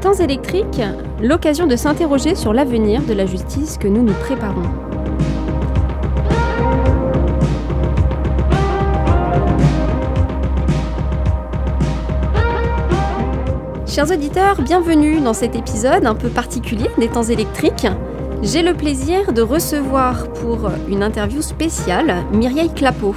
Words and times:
Temps 0.00 0.14
électriques, 0.14 0.80
l'occasion 1.20 1.66
de 1.66 1.76
s'interroger 1.76 2.34
sur 2.34 2.54
l'avenir 2.54 3.02
de 3.02 3.12
la 3.12 3.26
justice 3.26 3.76
que 3.76 3.86
nous 3.86 4.02
nous 4.02 4.14
préparons. 4.14 4.62
Chers 13.86 14.10
auditeurs, 14.10 14.62
bienvenue 14.62 15.20
dans 15.20 15.34
cet 15.34 15.54
épisode 15.54 16.06
un 16.06 16.14
peu 16.14 16.30
particulier 16.30 16.88
des 16.96 17.08
temps 17.08 17.24
électriques. 17.24 17.86
J'ai 18.42 18.62
le 18.62 18.72
plaisir 18.72 19.34
de 19.34 19.42
recevoir 19.42 20.32
pour 20.32 20.70
une 20.88 21.02
interview 21.02 21.42
spéciale 21.42 22.24
Mireille 22.32 22.72
Clapeau. 22.72 23.14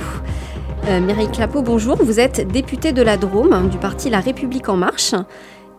Euh, 0.89 0.99
Mireille 0.99 1.31
Clapeau, 1.31 1.61
bonjour. 1.61 1.95
Vous 2.03 2.19
êtes 2.19 2.45
députée 2.45 2.91
de 2.91 3.01
la 3.01 3.15
Drôme 3.15 3.69
du 3.69 3.77
parti 3.77 4.09
La 4.09 4.19
République 4.19 4.67
En 4.67 4.75
Marche 4.75 5.15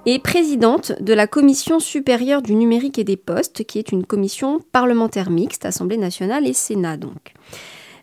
et 0.07 0.19
présidente 0.19 0.93
de 1.01 1.15
la 1.15 1.27
Commission 1.27 1.81
supérieure 1.81 2.43
du 2.43 2.55
numérique 2.55 2.99
et 2.99 3.05
des 3.05 3.17
postes, 3.17 3.65
qui 3.65 3.79
est 3.79 3.93
une 3.93 4.05
commission 4.05 4.61
parlementaire 4.73 5.31
mixte, 5.31 5.65
Assemblée 5.65 5.97
nationale 5.97 6.47
et 6.47 6.53
Sénat 6.53 6.97
donc. 6.97 7.33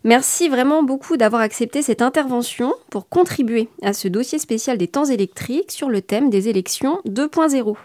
Merci 0.04 0.48
vraiment 0.48 0.82
beaucoup 0.82 1.16
d'avoir 1.16 1.42
accepté 1.42 1.80
cette 1.80 2.02
intervention 2.02 2.74
pour 2.90 3.08
contribuer 3.08 3.68
à 3.82 3.92
ce 3.92 4.08
dossier 4.08 4.40
spécial 4.40 4.76
des 4.76 4.88
temps 4.88 5.04
électriques 5.04 5.70
sur 5.70 5.88
le 5.88 6.02
thème 6.02 6.28
des 6.28 6.48
élections 6.48 6.98
2.0. 7.06 7.76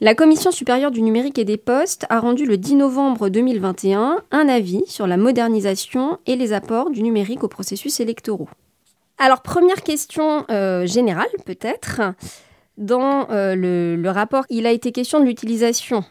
La 0.00 0.14
Commission 0.16 0.50
supérieure 0.50 0.90
du 0.90 1.00
numérique 1.00 1.38
et 1.38 1.44
des 1.44 1.56
postes 1.56 2.06
a 2.10 2.18
rendu 2.18 2.44
le 2.44 2.58
10 2.58 2.74
novembre 2.74 3.28
2021 3.28 4.22
un 4.32 4.48
avis 4.48 4.82
sur 4.88 5.06
la 5.06 5.16
modernisation 5.16 6.18
et 6.26 6.34
les 6.34 6.52
apports 6.52 6.90
du 6.90 7.02
numérique 7.02 7.44
aux 7.44 7.48
processus 7.48 8.00
électoraux. 8.00 8.48
Alors 9.18 9.42
première 9.42 9.82
question 9.82 10.44
euh, 10.50 10.86
générale 10.86 11.30
peut-être. 11.46 12.02
Dans 12.78 13.30
euh, 13.30 13.54
le, 13.54 14.10
rapport, 14.10 14.44
il 14.50 14.66
a 14.66 14.70
été 14.70 14.92
question 14.92 15.20
de 15.20 15.24
l'utilisation 15.24 16.04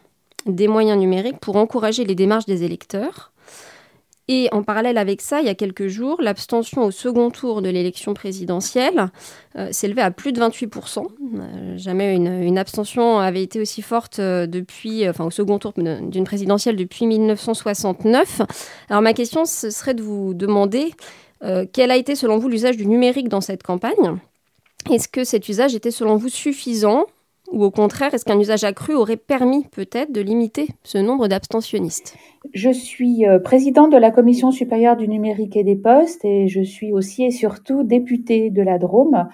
des 0.45 0.67
moyens 0.67 0.99
numériques 0.99 1.39
pour 1.39 1.55
encourager 1.57 2.05
les 2.05 2.15
démarches 2.15 2.45
des 2.45 2.63
électeurs. 2.63 3.31
Et 4.27 4.49
en 4.51 4.63
parallèle 4.63 4.97
avec 4.97 5.21
ça, 5.21 5.39
il 5.39 5.45
y 5.45 5.49
a 5.49 5.55
quelques 5.55 5.87
jours, 5.87 6.19
l'abstention 6.19 6.83
au 6.83 6.89
second 6.89 7.29
tour 7.29 7.61
de 7.61 7.69
l'élection 7.69 8.15
présidentielle 8.15 9.11
euh, 9.55 9.71
s'élevait 9.71 10.01
à 10.01 10.09
plus 10.09 10.33
de 10.33 10.41
28%. 10.41 11.05
Euh, 11.05 11.77
jamais 11.77 12.15
une, 12.15 12.57
abstention 12.57 13.19
avait 13.19 13.43
été 13.43 13.61
aussi 13.61 13.83
forte 13.83 14.19
depuis, 14.19 15.07
enfin 15.07 15.25
au 15.25 15.31
second 15.31 15.59
tour 15.59 15.73
d'une 15.75 16.23
présidentielle 16.23 16.75
depuis 16.75 17.05
1969. 17.05 18.41
Alors 18.89 19.03
ma 19.03 19.13
question, 19.13 19.45
ce 19.45 19.69
serait 19.69 19.93
de 19.93 20.01
vous 20.01 20.33
demander 20.33 20.93
quel 21.73 21.91
a 21.91 21.95
été 21.95 22.15
selon 22.15 22.39
vous 22.39 22.49
l'usage 22.49 22.75
du 22.75 22.87
numérique 22.87 23.29
dans 23.29 23.41
cette 23.41 23.61
campagne? 23.61 24.17
Est-ce 24.93 25.07
que 25.07 25.23
cet 25.23 25.49
usage 25.49 25.75
était 25.75 25.91
selon 25.91 26.17
vous 26.17 26.29
suffisant 26.29 27.05
ou 27.51 27.63
au 27.63 27.69
contraire, 27.69 28.11
est-ce 28.13 28.25
qu'un 28.25 28.39
usage 28.39 28.63
accru 28.63 28.95
aurait 28.95 29.17
permis 29.17 29.65
peut-être 29.65 30.11
de 30.11 30.19
limiter 30.19 30.67
ce 30.83 30.97
nombre 30.97 31.27
d'abstentionnistes? 31.27 32.17
Je 32.53 32.71
suis 32.71 33.27
euh, 33.27 33.37
présidente 33.37 33.91
de 33.91 33.97
la 33.97 34.09
Commission 34.09 34.51
supérieure 34.51 34.97
du 34.97 35.07
numérique 35.07 35.55
et 35.55 35.63
des 35.63 35.75
postes 35.75 36.25
et 36.25 36.47
je 36.47 36.61
suis 36.61 36.91
aussi 36.91 37.23
et 37.23 37.31
surtout 37.31 37.83
députée 37.83 38.49
de 38.49 38.63
la 38.63 38.79
Drôme 38.79 39.27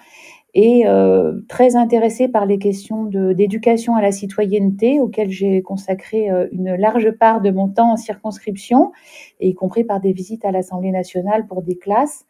et 0.54 0.86
euh, 0.86 1.40
très 1.48 1.76
intéressée 1.76 2.28
par 2.28 2.44
les 2.44 2.58
questions 2.58 3.04
d'éducation 3.04 3.96
à 3.96 4.02
la 4.02 4.12
citoyenneté 4.12 5.00
auxquelles 5.00 5.30
j'ai 5.30 5.62
consacré 5.62 6.30
euh, 6.30 6.46
une 6.52 6.74
large 6.74 7.10
part 7.12 7.40
de 7.40 7.50
mon 7.50 7.68
temps 7.68 7.92
en 7.92 7.96
circonscription, 7.96 8.92
et 9.40 9.48
y 9.48 9.54
compris 9.54 9.84
par 9.84 10.00
des 10.00 10.12
visites 10.12 10.44
à 10.44 10.50
l'Assemblée 10.50 10.90
nationale 10.90 11.46
pour 11.46 11.62
des 11.62 11.76
classes. 11.78 12.26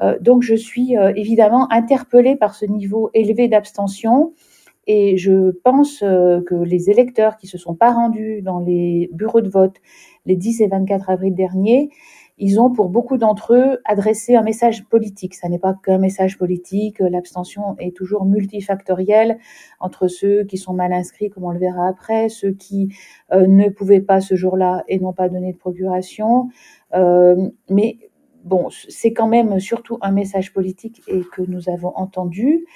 Euh, 0.00 0.18
donc 0.20 0.42
je 0.42 0.54
suis 0.54 0.96
euh, 0.96 1.12
évidemment 1.14 1.70
interpellée 1.70 2.36
par 2.36 2.54
ce 2.54 2.66
niveau 2.66 3.10
élevé 3.14 3.48
d'abstention 3.48 4.32
et 4.86 5.16
je 5.16 5.50
pense 5.62 6.02
euh, 6.02 6.40
que 6.42 6.54
les 6.54 6.90
électeurs 6.90 7.36
qui 7.36 7.46
se 7.46 7.58
sont 7.58 7.74
pas 7.74 7.92
rendus 7.92 8.42
dans 8.42 8.58
les 8.58 9.08
bureaux 9.12 9.40
de 9.40 9.48
vote 9.48 9.76
les 10.26 10.36
10 10.36 10.62
et 10.62 10.66
24 10.66 11.10
avril 11.10 11.34
dernier, 11.34 11.90
ils 12.36 12.60
ont 12.60 12.70
pour 12.70 12.88
beaucoup 12.88 13.16
d'entre 13.16 13.54
eux 13.54 13.78
adressé 13.84 14.34
un 14.34 14.42
message 14.42 14.84
politique. 14.86 15.34
Ça 15.34 15.48
n'est 15.48 15.60
pas 15.60 15.74
qu'un 15.74 15.98
message 15.98 16.36
politique. 16.36 16.98
L'abstention 16.98 17.76
est 17.78 17.96
toujours 17.96 18.24
multifactorielle 18.24 19.38
entre 19.78 20.08
ceux 20.08 20.42
qui 20.42 20.58
sont 20.58 20.72
mal 20.72 20.92
inscrits, 20.92 21.30
comme 21.30 21.44
on 21.44 21.50
le 21.50 21.60
verra 21.60 21.86
après, 21.86 22.28
ceux 22.28 22.50
qui 22.50 22.88
ne 23.30 23.68
pouvaient 23.68 24.00
pas 24.00 24.20
ce 24.20 24.34
jour-là 24.34 24.82
et 24.88 24.98
n'ont 24.98 25.12
pas 25.12 25.28
donné 25.28 25.52
de 25.52 25.58
procuration. 25.58 26.48
Euh, 26.94 27.50
mais 27.68 27.98
bon, 28.44 28.68
c'est 28.88 29.12
quand 29.12 29.26
même 29.26 29.58
surtout 29.58 29.98
un 30.00 30.12
message 30.12 30.52
politique 30.52 31.02
et 31.08 31.22
que 31.32 31.42
nous 31.42 31.68
avons 31.68 31.92
entendu. 31.96 32.66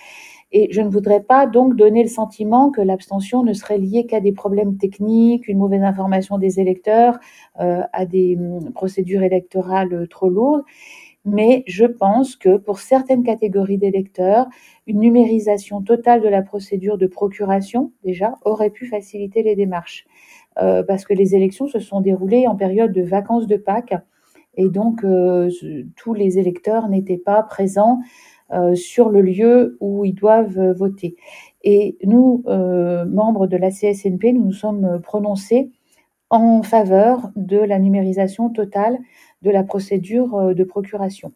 Et 0.51 0.69
je 0.73 0.81
ne 0.81 0.89
voudrais 0.89 1.23
pas 1.23 1.47
donc 1.47 1.77
donner 1.77 2.03
le 2.03 2.09
sentiment 2.09 2.71
que 2.71 2.81
l'abstention 2.81 3.43
ne 3.43 3.53
serait 3.53 3.77
liée 3.77 4.07
qu'à 4.07 4.21
des 4.21 4.33
problèmes 4.33 4.79
techniques, 4.79 5.47
une 5.47 5.59
mauvaise 5.59 5.83
information 5.83 6.39
des 6.39 6.59
électeurs, 6.59 7.19
euh, 7.61 7.83
à 7.93 8.07
des 8.07 8.37
hum, 8.37 8.73
procédures 8.73 9.23
électorales 9.23 10.09
trop 10.09 10.31
lourdes. 10.31 10.65
Mais 11.27 11.65
je 11.67 11.85
pense 11.85 12.37
que 12.37 12.57
pour 12.57 12.79
certaines 12.79 13.23
catégories 13.23 13.77
d'électeurs, 13.77 14.47
une 14.87 15.01
numérisation 15.01 15.83
totale 15.83 16.23
de 16.23 16.29
la 16.29 16.41
procédure 16.41 16.97
de 16.97 17.07
procuration, 17.07 17.93
déjà, 18.03 18.37
aurait 18.47 18.71
pu 18.71 18.87
faciliter 18.87 19.43
les 19.43 19.55
démarches. 19.55 20.07
Euh, 20.61 20.83
parce 20.83 21.05
que 21.05 21.13
les 21.13 21.35
élections 21.35 21.69
se 21.69 21.79
sont 21.79 22.01
déroulées 22.01 22.47
en 22.47 22.57
période 22.57 22.93
de 22.93 23.03
vacances 23.03 23.47
de 23.47 23.57
Pâques 23.57 23.95
et 24.59 24.69
donc 24.69 25.05
euh, 25.05 25.49
tous 25.97 26.13
les 26.13 26.39
électeurs 26.39 26.89
n'étaient 26.89 27.17
pas 27.17 27.43
présents 27.43 28.01
euh, 28.51 28.75
sur 28.75 29.09
le 29.09 29.23
lieu 29.23 29.79
où 29.81 30.05
ils 30.05 30.15
doivent 30.15 30.59
euh, 30.59 30.73
voter. 30.75 31.17
Et 31.63 31.97
nous, 32.05 32.45
membres 32.47 33.47
de 33.47 33.57
la 33.57 33.71
CSNP, 33.71 34.33
nous 34.33 34.45
nous 34.45 34.53
sommes 34.53 35.01
prononcés 35.03 35.71
en 36.31 36.63
faveur 36.63 37.31
de 37.35 37.59
la 37.59 37.81
numérisation 37.81 38.49
totale 38.49 38.99
de 39.43 39.51
la 39.51 39.65
procédure 39.65 40.55
de 40.55 40.65
procuration. 40.65 41.33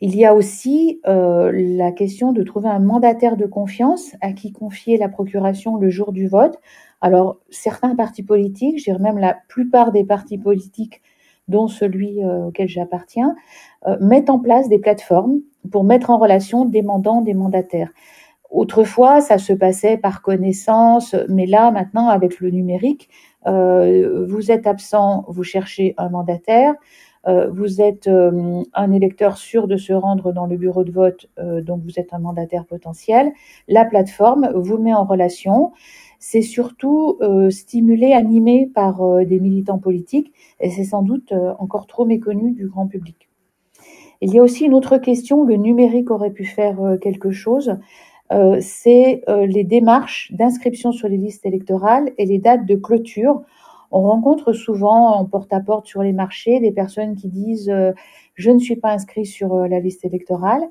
Il 0.00 0.16
y 0.16 0.24
a 0.24 0.34
aussi 0.34 1.00
la 1.04 1.92
question 1.92 2.32
de 2.32 2.42
trouver 2.42 2.68
un 2.68 2.80
mandataire 2.80 3.36
de 3.36 3.46
confiance 3.46 4.16
à 4.20 4.32
qui 4.32 4.52
confier 4.52 4.98
la 4.98 5.08
procuration 5.08 5.76
le 5.76 5.88
jour 5.88 6.12
du 6.12 6.26
vote. 6.26 6.58
Alors, 7.00 7.38
certains 7.48 7.94
partis 7.94 8.24
politiques, 8.24 8.80
je 8.80 8.84
dirais 8.84 8.98
même 8.98 9.18
la 9.18 9.36
plupart 9.48 9.92
des 9.92 10.04
partis 10.04 10.36
politiques, 10.36 11.00
dont 11.48 11.68
celui 11.68 12.22
euh, 12.22 12.46
auquel 12.46 12.68
j'appartiens, 12.68 13.36
euh, 13.86 13.96
mettent 14.00 14.30
en 14.30 14.38
place 14.38 14.68
des 14.68 14.78
plateformes 14.78 15.40
pour 15.70 15.84
mettre 15.84 16.10
en 16.10 16.18
relation 16.18 16.64
des 16.64 16.82
mandants, 16.82 17.20
des 17.20 17.34
mandataires. 17.34 17.90
Autrefois, 18.50 19.20
ça 19.20 19.38
se 19.38 19.52
passait 19.52 19.96
par 19.96 20.22
connaissance, 20.22 21.14
mais 21.28 21.46
là, 21.46 21.70
maintenant, 21.70 22.08
avec 22.08 22.40
le 22.40 22.50
numérique, 22.50 23.08
euh, 23.46 24.26
vous 24.28 24.50
êtes 24.50 24.66
absent, 24.66 25.24
vous 25.28 25.42
cherchez 25.42 25.94
un 25.98 26.08
mandataire, 26.08 26.74
vous 27.50 27.80
êtes 27.80 28.08
un 28.08 28.92
électeur 28.92 29.36
sûr 29.36 29.66
de 29.66 29.76
se 29.76 29.92
rendre 29.92 30.30
dans 30.32 30.46
le 30.46 30.56
bureau 30.56 30.84
de 30.84 30.92
vote, 30.92 31.28
donc 31.36 31.82
vous 31.82 31.98
êtes 31.98 32.14
un 32.14 32.20
mandataire 32.20 32.64
potentiel. 32.66 33.32
La 33.66 33.84
plateforme 33.84 34.52
vous 34.54 34.78
met 34.78 34.94
en 34.94 35.02
relation 35.02 35.72
c'est 36.28 36.42
surtout 36.42 37.18
euh, 37.20 37.50
stimulé, 37.50 38.12
animé 38.12 38.68
par 38.74 39.00
euh, 39.00 39.24
des 39.24 39.38
militants 39.38 39.78
politiques, 39.78 40.32
et 40.58 40.70
c'est 40.70 40.82
sans 40.82 41.02
doute 41.02 41.30
euh, 41.30 41.52
encore 41.60 41.86
trop 41.86 42.04
méconnu 42.04 42.50
du 42.50 42.66
grand 42.66 42.88
public. 42.88 43.28
Il 44.20 44.34
y 44.34 44.40
a 44.40 44.42
aussi 44.42 44.64
une 44.64 44.74
autre 44.74 44.98
question, 44.98 45.44
le 45.44 45.54
numérique 45.54 46.10
aurait 46.10 46.32
pu 46.32 46.44
faire 46.44 46.78
quelque 47.02 47.30
chose, 47.30 47.78
c'est 48.60 49.22
les 49.28 49.62
démarches 49.62 50.32
d'inscription 50.32 50.90
sur 50.90 51.06
les 51.06 51.18
listes 51.18 51.44
électorales 51.44 52.10
et 52.16 52.24
les 52.24 52.38
dates 52.38 52.64
de 52.64 52.76
clôture. 52.76 53.42
On 53.90 54.00
rencontre 54.00 54.54
souvent 54.54 55.14
en 55.14 55.26
porte-à-porte 55.26 55.86
sur 55.86 56.02
les 56.02 56.14
marchés 56.14 56.60
des 56.60 56.72
personnes 56.72 57.14
qui 57.14 57.28
disent 57.28 57.70
je 58.34 58.50
ne 58.50 58.58
suis 58.58 58.76
pas 58.76 58.92
inscrit 58.92 59.26
sur 59.26 59.68
la 59.68 59.80
liste 59.80 60.06
électorale. 60.06 60.66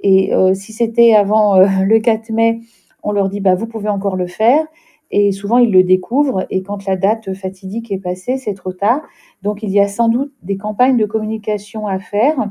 Et 0.00 0.32
si 0.54 0.72
c'était 0.72 1.12
avant 1.12 1.58
le 1.58 1.98
4 1.98 2.30
mai, 2.30 2.60
on 3.02 3.12
leur 3.12 3.28
dit 3.28 3.40
bah, 3.40 3.54
vous 3.54 3.66
pouvez 3.66 3.90
encore 3.90 4.16
le 4.16 4.26
faire. 4.26 4.66
Et 5.10 5.32
souvent, 5.32 5.58
ils 5.58 5.70
le 5.70 5.82
découvrent 5.82 6.46
et 6.50 6.62
quand 6.62 6.84
la 6.86 6.96
date 6.96 7.32
fatidique 7.34 7.92
est 7.92 7.98
passée, 7.98 8.38
c'est 8.38 8.54
trop 8.54 8.72
tard. 8.72 9.02
Donc, 9.42 9.62
il 9.62 9.70
y 9.70 9.80
a 9.80 9.88
sans 9.88 10.08
doute 10.08 10.32
des 10.42 10.56
campagnes 10.56 10.96
de 10.96 11.06
communication 11.06 11.86
à 11.86 11.98
faire. 11.98 12.50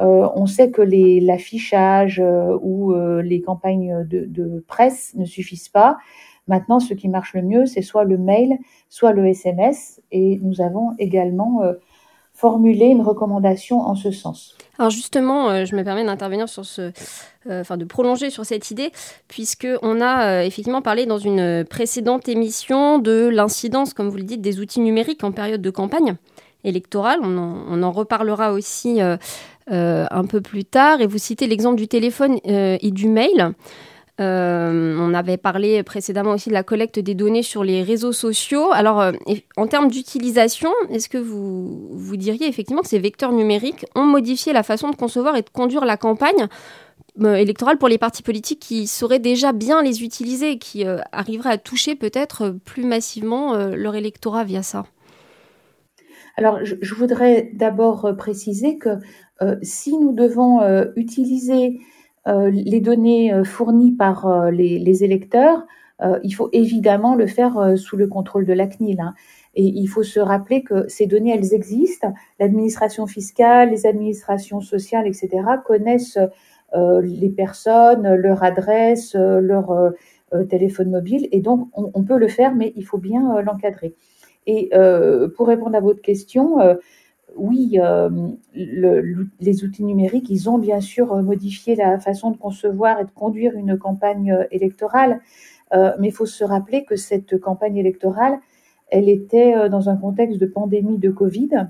Euh, 0.00 0.28
on 0.34 0.46
sait 0.46 0.70
que 0.70 0.82
l'affichage 0.82 2.20
euh, 2.20 2.56
ou 2.62 2.92
euh, 2.92 3.22
les 3.22 3.40
campagnes 3.42 4.06
de, 4.08 4.24
de, 4.24 4.64
presse 4.66 5.14
ne 5.16 5.24
suffisent 5.24 5.68
pas. 5.68 5.98
Maintenant, 6.46 6.80
ce 6.80 6.94
qui 6.94 7.08
marche 7.08 7.34
le 7.34 7.42
mieux, 7.42 7.66
c'est 7.66 7.82
soit 7.82 8.04
le 8.04 8.16
mail, 8.16 8.56
soit 8.88 9.12
le 9.12 9.26
SMS. 9.26 10.00
Et 10.10 10.38
nous 10.42 10.60
avons 10.60 10.92
également 10.98 11.60
formuler 12.40 12.86
une 12.86 13.02
recommandation 13.02 13.80
en 13.82 13.94
ce 13.94 14.10
sens. 14.10 14.56
Alors 14.78 14.90
justement, 14.90 15.50
euh, 15.50 15.66
je 15.66 15.76
me 15.76 15.84
permets 15.84 16.04
d'intervenir 16.04 16.48
sur 16.48 16.64
ce, 16.64 16.90
euh, 17.50 17.60
enfin 17.60 17.76
de 17.76 17.84
prolonger 17.84 18.30
sur 18.30 18.46
cette 18.46 18.70
idée, 18.70 18.92
puisque 19.28 19.68
on 19.82 20.00
a 20.00 20.24
euh, 20.24 20.42
effectivement 20.42 20.80
parlé 20.80 21.04
dans 21.04 21.18
une 21.18 21.66
précédente 21.68 22.30
émission 22.30 22.98
de 22.98 23.28
l'incidence, 23.28 23.92
comme 23.92 24.08
vous 24.08 24.16
le 24.16 24.22
dites, 24.22 24.40
des 24.40 24.58
outils 24.58 24.80
numériques 24.80 25.22
en 25.22 25.32
période 25.32 25.60
de 25.60 25.70
campagne 25.70 26.16
électorale. 26.64 27.20
On 27.22 27.36
en, 27.36 27.56
on 27.68 27.82
en 27.82 27.92
reparlera 27.92 28.52
aussi 28.52 29.00
un 29.00 30.24
peu 30.24 30.40
plus 30.40 30.64
tard. 30.64 31.00
Et 31.00 31.06
vous 31.06 31.18
citez 31.18 31.46
l'exemple 31.46 31.76
du 31.76 31.88
téléphone 31.88 32.38
et 32.44 32.90
du 32.90 33.08
mail. 33.08 33.54
On 34.20 35.14
avait 35.14 35.36
parlé 35.36 35.82
précédemment 35.82 36.32
aussi 36.32 36.48
de 36.48 36.54
la 36.54 36.62
collecte 36.62 36.98
des 36.98 37.14
données 37.14 37.42
sur 37.42 37.64
les 37.64 37.82
réseaux 37.82 38.12
sociaux. 38.12 38.70
Alors, 38.72 39.12
en 39.56 39.66
termes 39.66 39.90
d'utilisation, 39.90 40.70
est-ce 40.90 41.08
que 41.08 41.18
vous, 41.18 41.88
vous 41.90 42.16
diriez 42.16 42.46
effectivement 42.46 42.82
que 42.82 42.88
ces 42.88 42.98
vecteurs 42.98 43.32
numériques 43.32 43.86
ont 43.94 44.04
modifié 44.04 44.52
la 44.52 44.62
façon 44.62 44.90
de 44.90 44.96
concevoir 44.96 45.36
et 45.36 45.42
de 45.42 45.50
conduire 45.50 45.84
la 45.84 45.96
campagne 45.96 46.48
électorale 47.18 47.78
pour 47.78 47.88
les 47.88 47.98
partis 47.98 48.22
politiques 48.22 48.60
qui 48.60 48.86
sauraient 48.86 49.18
déjà 49.18 49.52
bien 49.52 49.82
les 49.82 50.04
utiliser, 50.04 50.58
qui 50.58 50.84
arriveraient 51.12 51.52
à 51.52 51.58
toucher 51.58 51.96
peut-être 51.96 52.50
plus 52.64 52.84
massivement 52.84 53.54
leur 53.56 53.94
électorat 53.94 54.44
via 54.44 54.62
ça? 54.62 54.84
Alors, 56.40 56.64
je, 56.64 56.94
voudrais 56.94 57.50
d'abord 57.52 58.06
euh, 58.06 58.12
préciser 58.14 58.78
que 58.78 58.88
euh, 59.42 59.56
si 59.62 59.96
nous 59.98 60.12
devons 60.12 60.62
euh, 60.62 60.86
utiliser 60.96 61.80
les 62.26 62.80
données 62.80 63.32
fournies 63.44 63.92
par 63.92 64.50
les, 64.50 65.04
électeurs, 65.04 65.66
il 66.22 66.32
faut 66.32 66.48
évidemment 66.52 67.14
le 67.14 67.26
faire 67.26 67.74
sous 67.76 67.96
le 67.96 68.06
contrôle 68.06 68.46
de 68.46 68.52
la 68.52 68.66
CNIL. 68.66 69.00
Hein. 69.00 69.14
Et 69.54 69.64
il 69.64 69.86
faut 69.86 70.02
se 70.02 70.20
rappeler 70.20 70.62
que 70.62 70.88
ces 70.88 71.06
données, 71.06 71.34
elles 71.34 71.54
existent. 71.54 72.12
L'administration 72.38 73.06
fiscale, 73.06 73.70
les 73.70 73.86
administrations 73.86 74.60
sociales, 74.60 75.06
etc., 75.06 75.28
connaissent 75.64 76.18
les 76.74 77.30
personnes, 77.30 78.14
leur 78.14 78.42
adresse, 78.42 79.14
leur 79.14 79.92
téléphone 80.48 80.90
mobile. 80.90 81.28
Et 81.32 81.40
donc, 81.40 81.68
on, 81.74 82.02
peut 82.04 82.18
le 82.18 82.28
faire, 82.28 82.54
mais 82.54 82.72
il 82.76 82.84
faut 82.84 82.98
bien 82.98 83.42
l'encadrer. 83.42 83.94
Et 84.46 84.70
euh, 84.74 85.28
pour 85.28 85.48
répondre 85.48 85.76
à 85.76 85.80
votre 85.80 86.00
question, 86.00 86.60
euh, 86.60 86.74
oui, 87.36 87.78
euh, 87.78 88.10
les 88.54 89.64
outils 89.64 89.84
numériques, 89.84 90.30
ils 90.30 90.48
ont 90.48 90.58
bien 90.58 90.80
sûr 90.80 91.14
modifié 91.22 91.74
la 91.74 91.98
façon 91.98 92.30
de 92.30 92.36
concevoir 92.36 93.00
et 93.00 93.04
de 93.04 93.10
conduire 93.10 93.54
une 93.56 93.78
campagne 93.78 94.46
électorale, 94.50 95.20
mais 95.72 96.08
il 96.08 96.12
faut 96.12 96.26
se 96.26 96.42
rappeler 96.42 96.84
que 96.84 96.96
cette 96.96 97.38
campagne 97.38 97.76
électorale, 97.76 98.40
elle 98.88 99.08
était 99.08 99.68
dans 99.68 99.88
un 99.88 99.96
contexte 99.96 100.38
de 100.38 100.46
pandémie 100.46 100.98
de 100.98 101.10
Covid. 101.10 101.68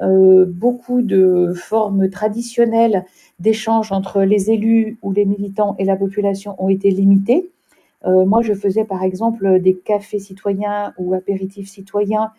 beaucoup 0.00 1.02
de 1.02 1.52
formes 1.56 2.08
traditionnelles 2.10 3.04
d'échange 3.40 3.90
entre 3.90 4.22
les 4.22 4.50
élus 4.50 4.98
ou 5.02 5.12
les 5.12 5.24
militants 5.24 5.74
et 5.78 5.84
la 5.84 5.96
population 5.96 6.54
ont 6.62 6.68
été 6.68 6.90
limitées. 6.90 7.50
Euh, 8.06 8.24
moi, 8.26 8.42
je 8.42 8.52
faisais 8.52 8.84
par 8.84 9.02
exemple 9.02 9.60
des 9.60 9.74
cafés 9.74 10.18
citoyens 10.18 10.92
ou 10.98 11.14
apéritifs 11.14 11.68
citoyens 11.68 12.32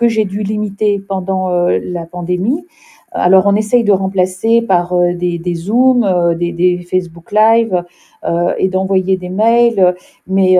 que 0.00 0.08
j'ai 0.08 0.24
dû 0.24 0.42
limiter 0.42 0.98
pendant 0.98 1.50
euh, 1.50 1.78
la 1.82 2.06
pandémie. 2.06 2.66
Alors, 3.12 3.44
on 3.46 3.54
essaye 3.54 3.84
de 3.84 3.92
remplacer 3.92 4.62
par 4.62 4.94
euh, 4.94 5.12
des, 5.12 5.38
des 5.38 5.54
Zooms, 5.54 6.34
des, 6.38 6.52
des, 6.52 6.78
Facebook 6.90 7.32
Live 7.32 7.84
et 8.58 8.68
d'envoyer 8.68 9.16
des 9.18 9.28
mails. 9.28 9.94
Mais 10.26 10.58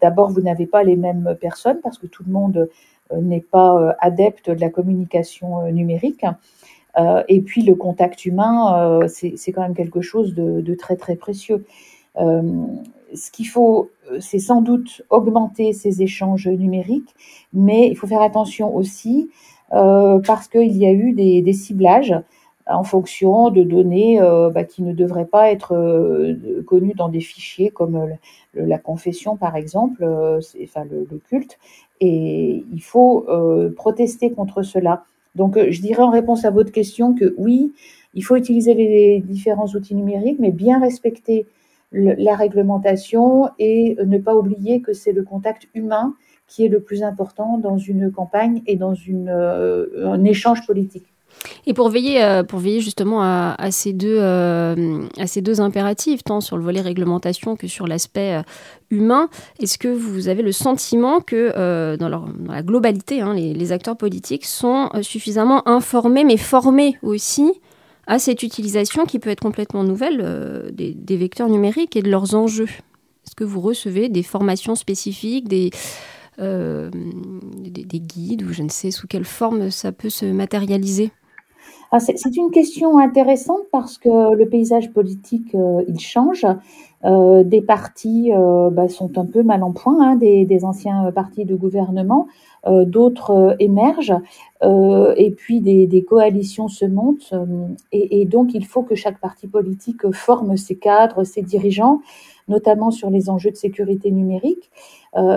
d'abord, 0.00 0.30
vous 0.30 0.40
n'avez 0.40 0.66
pas 0.66 0.82
les 0.82 0.96
mêmes 0.96 1.36
personnes 1.40 1.78
parce 1.82 1.98
que 1.98 2.06
tout 2.06 2.24
le 2.26 2.32
monde 2.32 2.68
n'est 3.12 3.40
pas 3.40 3.96
adepte 4.00 4.50
de 4.50 4.60
la 4.60 4.70
communication 4.70 5.70
numérique. 5.70 6.24
et 7.28 7.40
puis, 7.40 7.62
le 7.62 7.74
contact 7.74 8.24
humain, 8.24 9.00
c'est 9.08 9.52
quand 9.52 9.62
même 9.62 9.74
quelque 9.74 10.00
chose 10.00 10.34
de, 10.34 10.60
de 10.60 10.74
très, 10.74 10.96
très 10.96 11.16
précieux 11.16 11.64
ce 13.14 13.30
qu'il 13.30 13.48
faut, 13.48 13.90
euh, 14.10 14.18
c'est 14.20 14.38
sans 14.38 14.60
doute 14.60 15.02
augmenter 15.10 15.72
ces 15.72 16.02
échanges 16.02 16.48
numériques, 16.48 17.14
mais 17.52 17.88
il 17.88 17.96
faut 17.96 18.06
faire 18.06 18.22
attention 18.22 18.74
aussi 18.74 19.30
euh, 19.72 20.18
parce 20.20 20.48
qu'il 20.48 20.76
y 20.76 20.86
a 20.86 20.92
eu 20.92 21.12
des, 21.12 21.52
ciblages 21.52 22.14
en 22.66 22.84
fonction 22.84 23.50
de 23.50 23.62
données 23.62 24.20
euh, 24.20 24.50
bah, 24.50 24.64
qui 24.64 24.82
ne 24.82 24.92
devraient 24.92 25.26
pas 25.26 25.50
être 25.50 25.74
connues 26.66 26.94
dans 26.94 27.08
des 27.08 27.20
fichiers 27.20 27.70
comme 27.70 28.08
la 28.54 28.78
confession, 28.78 29.36
par 29.36 29.56
exemple, 29.56 30.04
enfin 30.62 30.84
le, 30.90 31.20
culte. 31.28 31.58
Et 32.00 32.64
il 32.72 32.82
faut 32.82 33.26
protester 33.76 34.30
contre 34.30 34.62
cela. 34.62 35.04
Donc, 35.34 35.58
je 35.58 35.80
dirais 35.80 36.02
en 36.02 36.10
réponse 36.10 36.44
à 36.44 36.50
votre 36.50 36.70
question 36.70 37.14
que 37.14 37.34
oui, 37.38 37.72
il 38.14 38.22
faut 38.22 38.36
utiliser 38.36 38.74
les 38.74 39.20
différents 39.20 39.66
outils 39.66 39.94
numériques, 39.94 40.38
mais 40.38 40.52
bien 40.52 40.80
respecter 40.80 41.46
la 41.94 42.34
réglementation 42.34 43.48
et 43.58 43.96
ne 44.04 44.18
pas 44.18 44.34
oublier 44.34 44.80
que 44.80 44.92
c'est 44.92 45.12
le 45.12 45.22
contact 45.22 45.68
humain 45.74 46.14
qui 46.46 46.64
est 46.64 46.68
le 46.68 46.80
plus 46.80 47.02
important 47.02 47.58
dans 47.58 47.78
une 47.78 48.12
campagne 48.12 48.62
et 48.66 48.76
dans 48.76 48.94
une, 48.94 49.28
euh, 49.28 50.06
un 50.06 50.24
échange 50.24 50.66
politique. 50.66 51.06
Et 51.66 51.74
pour 51.74 51.88
veiller, 51.88 52.22
euh, 52.22 52.44
pour 52.44 52.60
veiller 52.60 52.80
justement 52.80 53.20
à, 53.22 53.70
ces 53.70 53.92
deux, 53.92 54.18
euh, 54.20 55.02
à 55.18 55.26
ces 55.26 55.42
deux 55.42 55.60
impératifs, 55.60 56.22
tant 56.22 56.40
sur 56.40 56.56
le 56.56 56.62
volet 56.62 56.80
réglementation 56.80 57.56
que 57.56 57.66
sur 57.66 57.88
l'aspect 57.88 58.40
humain, 58.90 59.28
est-ce 59.60 59.76
que 59.76 59.88
vous 59.88 60.28
avez 60.28 60.42
le 60.42 60.52
sentiment 60.52 61.20
que 61.20 61.96
dans, 61.96 62.08
la 62.48 62.62
globalité, 62.62 63.20
hein, 63.20 63.34
les, 63.34 63.72
acteurs 63.72 63.96
politiques 63.96 64.44
sont 64.44 64.90
suffisamment 65.02 65.68
informés, 65.68 66.22
mais 66.22 66.36
formés 66.36 66.96
aussi 67.02 67.52
à 68.06 68.18
cette 68.18 68.42
utilisation 68.42 69.04
qui 69.04 69.18
peut 69.18 69.30
être 69.30 69.40
complètement 69.40 69.84
nouvelle 69.84 70.20
euh, 70.22 70.70
des, 70.70 71.16
vecteurs 71.16 71.48
numériques 71.48 71.96
et 71.96 72.02
de 72.02 72.10
leurs 72.10 72.34
enjeux. 72.34 72.68
Est-ce 73.26 73.34
que 73.34 73.44
vous 73.44 73.60
recevez 73.60 74.08
des 74.08 74.22
formations 74.22 74.74
spécifiques, 74.74 75.52
euh, 76.38 76.90
des, 77.58 77.84
des, 77.84 78.00
guides 78.00 78.42
ou 78.42 78.52
je 78.52 78.62
ne 78.62 78.68
sais 78.68 78.90
sous 78.90 79.06
quelle 79.06 79.24
forme 79.24 79.70
ça 79.70 79.92
peut 79.92 80.10
se 80.10 80.26
matérialiser? 80.26 81.10
Ah, 81.96 82.00
c'est 82.00 82.36
une 82.36 82.50
question 82.50 82.98
intéressante 82.98 83.62
parce 83.70 83.98
que 83.98 84.34
le 84.34 84.48
paysage 84.48 84.92
politique, 84.92 85.54
euh, 85.54 85.84
il 85.86 86.00
change. 86.00 86.44
Des 87.04 87.60
partis 87.60 88.32
bah, 88.72 88.88
sont 88.88 89.18
un 89.18 89.26
peu 89.26 89.42
mal 89.42 89.62
en 89.62 89.72
point, 89.72 89.96
hein, 90.00 90.16
des, 90.16 90.64
anciens 90.64 91.12
partis 91.12 91.44
de 91.44 91.54
gouvernement. 91.54 92.26
Euh, 92.66 92.86
d'autres 92.86 93.30
euh, 93.30 93.54
émergent, 93.58 94.14
euh, 94.62 95.12
et 95.18 95.32
puis 95.32 95.60
des, 95.60 96.02
coalitions 96.02 96.68
se 96.68 96.86
montent, 96.86 97.34
et, 97.92 98.24
donc 98.24 98.54
il 98.54 98.64
faut 98.64 98.82
que 98.82 98.94
chaque 98.94 99.20
parti 99.20 99.46
politique 99.46 100.10
forme 100.12 100.56
ses 100.56 100.76
cadres, 100.76 101.24
ses 101.24 101.42
dirigeants, 101.42 102.00
notamment 102.48 102.90
sur 102.90 103.10
les 103.10 103.28
enjeux 103.28 103.50
de 103.50 103.56
sécurité 103.56 104.10
numérique. 104.10 104.70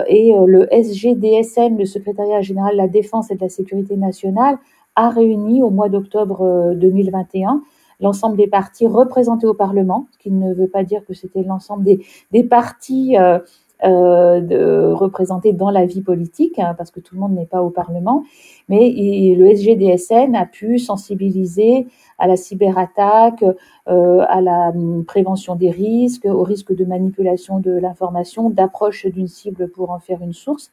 et 0.08 0.34
le 0.46 0.66
SGDSN, 0.72 1.76
le 1.76 1.84
Secrétariat 1.84 2.40
général 2.40 2.72
de 2.72 2.78
la 2.78 2.88
Défense 2.88 3.30
et 3.30 3.34
de 3.34 3.40
la 3.40 3.48
Sécurité 3.48 3.96
nationale, 3.96 4.58
a 4.96 5.10
réuni 5.10 5.62
au 5.62 5.70
mois 5.70 5.88
d'octobre 5.88 6.74
2021 6.74 7.62
l'ensemble 8.00 8.36
des 8.36 8.46
partis 8.46 8.86
représentés 8.86 9.46
au 9.46 9.54
Parlement, 9.54 10.06
ce 10.12 10.18
qui 10.18 10.30
ne 10.30 10.54
veut 10.54 10.68
pas 10.68 10.84
dire 10.84 11.04
que 11.06 11.14
c'était 11.14 11.42
l'ensemble 11.42 11.84
des, 11.84 12.04
des 12.32 12.44
partis 12.44 13.16
euh, 13.18 13.38
de 13.84 14.92
représenter 14.92 15.52
dans 15.52 15.70
la 15.70 15.86
vie 15.86 16.02
politique, 16.02 16.58
hein, 16.58 16.74
parce 16.76 16.90
que 16.90 17.00
tout 17.00 17.14
le 17.14 17.20
monde 17.20 17.34
n'est 17.34 17.46
pas 17.46 17.62
au 17.62 17.70
Parlement. 17.70 18.24
Mais 18.68 18.90
le 18.90 19.46
SGDSN 19.54 20.34
a 20.34 20.46
pu 20.46 20.78
sensibiliser 20.78 21.86
à 22.18 22.26
la 22.26 22.36
cyberattaque, 22.36 23.44
euh, 23.88 24.24
à 24.28 24.40
la 24.40 24.70
hum, 24.70 25.04
prévention 25.04 25.54
des 25.54 25.70
risques, 25.70 26.26
au 26.26 26.42
risque 26.42 26.74
de 26.74 26.84
manipulation 26.84 27.60
de 27.60 27.70
l'information, 27.70 28.50
d'approche 28.50 29.06
d'une 29.06 29.28
cible 29.28 29.68
pour 29.68 29.90
en 29.90 30.00
faire 30.00 30.20
une 30.22 30.32
source. 30.32 30.70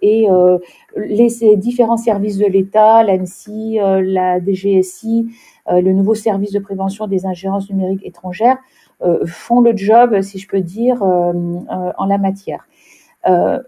Et 0.00 0.30
euh, 0.30 0.58
les 0.96 1.28
différents 1.56 1.96
services 1.96 2.38
de 2.38 2.46
l'État, 2.46 3.02
l'ANSI, 3.02 3.80
euh, 3.80 4.00
la 4.02 4.38
DGSI, 4.40 5.28
euh, 5.70 5.80
le 5.80 5.92
nouveau 5.92 6.14
service 6.14 6.52
de 6.52 6.58
prévention 6.60 7.06
des 7.06 7.26
ingérences 7.26 7.68
numériques 7.68 8.04
étrangères, 8.04 8.56
euh, 8.56 8.60
font 9.26 9.60
le 9.60 9.76
job, 9.76 10.20
si 10.22 10.38
je 10.38 10.48
peux 10.48 10.60
dire, 10.60 11.02
euh, 11.02 11.32
euh, 11.32 11.92
en 11.96 12.06
la 12.06 12.18
matière. 12.18 12.66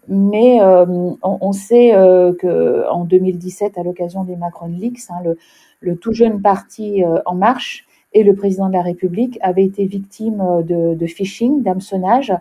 mais 0.08 0.60
on, 1.22 1.52
sait 1.52 1.90
que 2.38 2.88
en 2.88 3.04
2017, 3.04 3.76
à 3.76 3.82
l'occasion 3.82 4.24
des 4.24 4.36
Macron 4.36 4.68
Leaks, 4.68 5.10
hein, 5.10 5.34
le, 5.80 5.96
tout 5.96 6.12
jeune 6.12 6.40
parti 6.40 7.02
En 7.26 7.34
Marche 7.34 7.86
et 8.12 8.22
le 8.22 8.34
président 8.34 8.68
de 8.68 8.72
la 8.72 8.82
République 8.82 9.38
avaient 9.42 9.64
été 9.64 9.84
victimes 9.84 10.42
de, 10.64 11.06
phishing, 11.06 11.62
d'hameçonnage, 11.62 12.32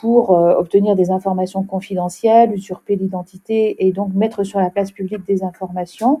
pour 0.00 0.30
obtenir 0.30 0.96
des 0.96 1.10
informations 1.10 1.62
confidentielles, 1.62 2.52
usurper 2.52 2.96
l'identité 2.96 3.86
et 3.86 3.92
donc 3.92 4.12
mettre 4.12 4.42
sur 4.42 4.58
la 4.58 4.70
place 4.70 4.90
publique 4.90 5.24
des 5.24 5.44
informations. 5.44 6.20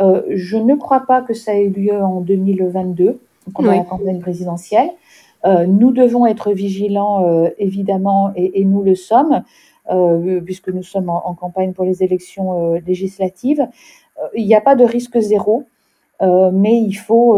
je 0.00 0.56
ne 0.56 0.74
crois 0.74 1.04
pas 1.06 1.22
que 1.22 1.34
ça 1.34 1.54
ait 1.54 1.68
lieu 1.68 2.00
en 2.02 2.20
2022, 2.22 3.20
pendant 3.52 3.72
la 3.72 3.84
campagne 3.84 4.20
présidentielle. 4.20 4.90
Euh, 5.44 5.66
nous 5.66 5.92
devons 5.92 6.26
être 6.26 6.52
vigilants, 6.52 7.24
euh, 7.26 7.50
évidemment, 7.58 8.32
et, 8.34 8.64
nous 8.64 8.82
le 8.82 8.94
sommes, 8.94 9.42
euh, 9.90 10.40
puisque 10.40 10.68
nous 10.70 10.82
sommes 10.82 11.10
en, 11.10 11.34
campagne 11.34 11.72
pour 11.72 11.84
les 11.84 12.02
élections 12.02 12.74
législatives. 12.86 13.66
il 14.34 14.46
n'y 14.46 14.54
a 14.54 14.60
pas 14.60 14.76
de 14.76 14.84
risque 14.84 15.18
zéro. 15.18 15.64
mais 16.20 16.76
il 16.80 16.94
faut 16.94 17.34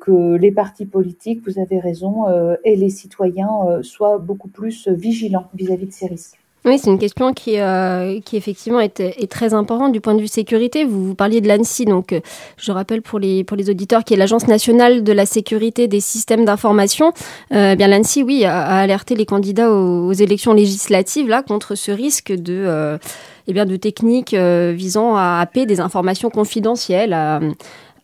que 0.00 0.34
les 0.36 0.52
partis 0.52 0.86
politiques, 0.86 1.42
vous 1.46 1.58
avez 1.58 1.78
raison, 1.78 2.24
et 2.64 2.76
les 2.76 2.88
citoyens 2.90 3.82
soient 3.82 4.18
beaucoup 4.18 4.48
plus 4.48 4.88
vigilants 4.88 5.48
vis-à-vis 5.54 5.86
de 5.86 5.92
ces 5.92 6.06
risques. 6.06 6.39
Oui, 6.66 6.78
c'est 6.78 6.90
une 6.90 6.98
question 6.98 7.32
qui, 7.32 7.58
euh, 7.58 8.20
qui 8.22 8.36
effectivement 8.36 8.80
est, 8.80 9.00
est, 9.00 9.30
très 9.30 9.54
importante 9.54 9.92
du 9.92 10.02
point 10.02 10.14
de 10.14 10.20
vue 10.20 10.28
sécurité. 10.28 10.84
Vous, 10.84 11.06
vous 11.06 11.14
parliez 11.14 11.40
de 11.40 11.48
l'ANSI, 11.48 11.86
donc 11.86 12.12
euh, 12.12 12.20
je 12.58 12.70
rappelle 12.70 13.00
pour 13.00 13.18
les, 13.18 13.44
pour 13.44 13.56
les 13.56 13.70
auditeurs 13.70 14.04
qui 14.04 14.12
est 14.12 14.18
l'Agence 14.18 14.46
nationale 14.46 15.02
de 15.02 15.12
la 15.12 15.24
sécurité 15.24 15.88
des 15.88 16.00
systèmes 16.00 16.44
d'information. 16.44 17.14
Euh, 17.54 17.72
eh 17.72 17.76
bien 17.76 17.88
l'ANSI, 17.88 18.22
oui, 18.22 18.44
a, 18.44 18.60
alerté 18.60 19.14
les 19.14 19.24
candidats 19.24 19.72
aux, 19.72 20.12
élections 20.12 20.52
législatives 20.52 21.28
là 21.28 21.42
contre 21.42 21.76
ce 21.76 21.92
risque 21.92 22.30
de, 22.30 22.62
euh, 22.66 22.98
eh 23.46 23.54
bien, 23.54 23.64
de 23.64 23.76
techniques 23.76 24.34
visant 24.34 25.16
à 25.16 25.38
happer 25.40 25.64
des 25.64 25.80
informations 25.80 26.28
confidentielles. 26.28 27.16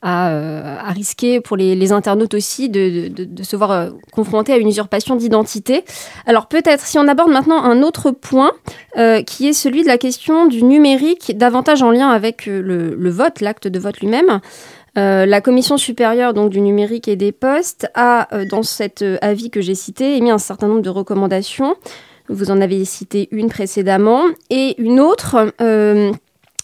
Euh, 0.05 0.77
à, 0.79 0.93
risquer 0.93 1.41
pour 1.41 1.57
les, 1.57 1.93
internautes 1.93 2.35
aussi 2.35 2.69
de, 2.69 3.11
se 3.43 3.57
voir 3.57 3.71
euh, 3.71 3.91
confrontés 4.13 4.53
à 4.53 4.57
une 4.59 4.69
usurpation 4.69 5.17
d'identité. 5.17 5.85
Alors 6.27 6.47
peut-être 6.47 6.85
si 6.85 6.99
on 6.99 7.09
aborde 7.09 7.31
maintenant 7.31 7.63
un 7.63 7.83
autre 7.83 8.11
point 8.11 8.53
euh, 8.99 9.23
qui 9.23 9.49
est 9.49 9.53
celui 9.53 9.83
de 9.83 9.89
la 9.89 9.99
question 9.99 10.47
du 10.47 10.63
numérique, 10.63 11.37
davantage 11.37 11.83
en 11.83 11.91
lien 11.91 12.11
avec 12.11 12.47
le, 12.47 13.11
vote, 13.11 13.41
l'acte 13.41 13.69
de 13.69 13.79
vote 13.79 13.99
lui-même. 14.01 14.41
la 14.95 15.41
commission 15.41 15.79
supérieure 15.79 16.35
donc 16.35 16.51
du 16.51 16.61
numérique 16.61 17.09
et 17.09 17.17
des 17.17 17.33
postes 17.33 17.89
a, 17.95 18.29
dans 18.51 18.63
cet 18.63 19.03
avis 19.23 19.51
que 19.51 19.61
j'ai 19.61 19.75
cité, 19.75 20.17
émis 20.17 20.31
un 20.31 20.39
certain 20.39 20.69
nombre 20.69 20.83
de 20.83 20.91
recommandations. 20.91 21.75
Vous 22.29 22.51
en 22.51 22.61
avez 22.61 22.85
cité 22.85 23.29
une 23.31 23.49
précédemment 23.49 24.25
et 24.51 24.81
une 24.81 25.01
autre 25.01 25.53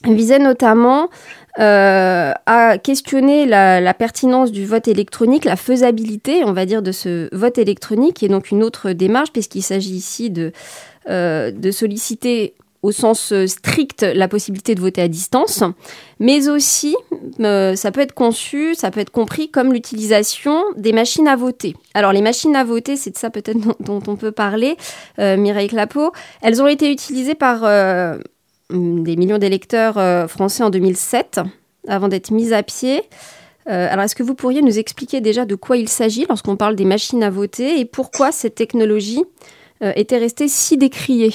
visait 0.05 0.39
notamment 0.39 1.09
euh, 1.59 2.33
à 2.47 2.79
questionner 2.79 3.45
la, 3.45 3.95
pertinence 3.95 4.53
du 4.53 4.65
vote 4.65 4.89
électronique, 4.89 5.45
la 5.45 5.57
faisabilité, 5.57 6.45
on 6.45 6.53
va 6.53 6.65
dire, 6.65 6.83
de 6.83 6.93
ce 6.93 7.29
vote 7.35 7.59
électronique, 7.59 8.23
est 8.23 8.29
donc 8.29 8.51
une 8.51 8.63
autre 8.63 8.93
démarche, 8.93 9.33
puisqu'il 9.33 9.63
s'agit 9.63 9.95
ici 9.95 10.31
de, 10.31 10.53
euh, 11.11 11.51
de 11.51 11.71
solliciter 11.71 12.55
au 12.81 12.91
sens 12.91 13.33
strict 13.47 14.03
la 14.03 14.27
possibilité 14.27 14.75
de 14.75 14.81
voter 14.81 15.03
à 15.03 15.09
distance, 15.09 15.63
mais 16.19 16.49
aussi 16.49 16.97
euh, 17.39 17.77
ça 17.77 17.93
peut 17.93 18.01
être 18.01 18.15
conçu, 18.15 18.75
ça 18.75 18.91
peut 18.91 18.99
être 18.99 19.13
compris 19.13 19.51
comme 19.51 19.73
l'utilisation 19.73 20.65
des 20.77 20.93
machines 20.93 21.29
à 21.29 21.37
voter. 21.37 21.77
Alors 21.95 22.13
les 22.13 22.23
machines 22.23 22.57
à 22.57 22.65
voter, 22.65 22.97
c'est 22.97 23.11
de 23.11 23.19
ça 23.19 23.31
peut-être 23.31 23.59
dont, 23.79 24.03
on 24.09 24.17
peut 24.17 24.33
parler, 24.33 24.77
Mireille 25.19 25.69
Clapeau. 25.69 26.11
Elles 26.41 26.61
ont 26.61 26.67
été 26.67 26.91
utilisées 26.91 27.37
par 27.37 27.63
Mm, 27.63 28.32
des 28.73 29.17
millions 29.17 29.39
d'électeurs 29.39 29.99
euh, 29.99 30.27
français 30.27 30.63
en 30.63 30.71
2007, 30.71 31.41
avant 31.89 32.09
d'être 32.09 32.31
mis 32.31 32.53
à 32.53 32.63
pied. 32.63 33.03
Euh, 33.69 33.89
alors, 33.91 34.05
est-ce 34.05 34.15
que 34.15 34.23
vous 34.23 34.35
pourriez 34.35 34.63
nous 34.63 34.79
expliquer 34.79 35.21
déjà 35.21 35.45
de 35.45 35.55
quoi 35.55 35.77
il 35.77 35.89
s'agit 35.89 36.27
lorsqu'on 36.29 36.57
parle 36.57 36.77
des 36.77 36.85
machines 36.85 37.23
à 37.23 37.31
voter 37.31 37.79
et 37.79 37.85
pourquoi 37.85 38.33
cette 38.33 38.57
technologie 38.57 39.23
euh, 39.83 39.93
était 39.95 40.19
restée 40.19 40.49
si 40.49 40.77
décriée? 40.77 41.33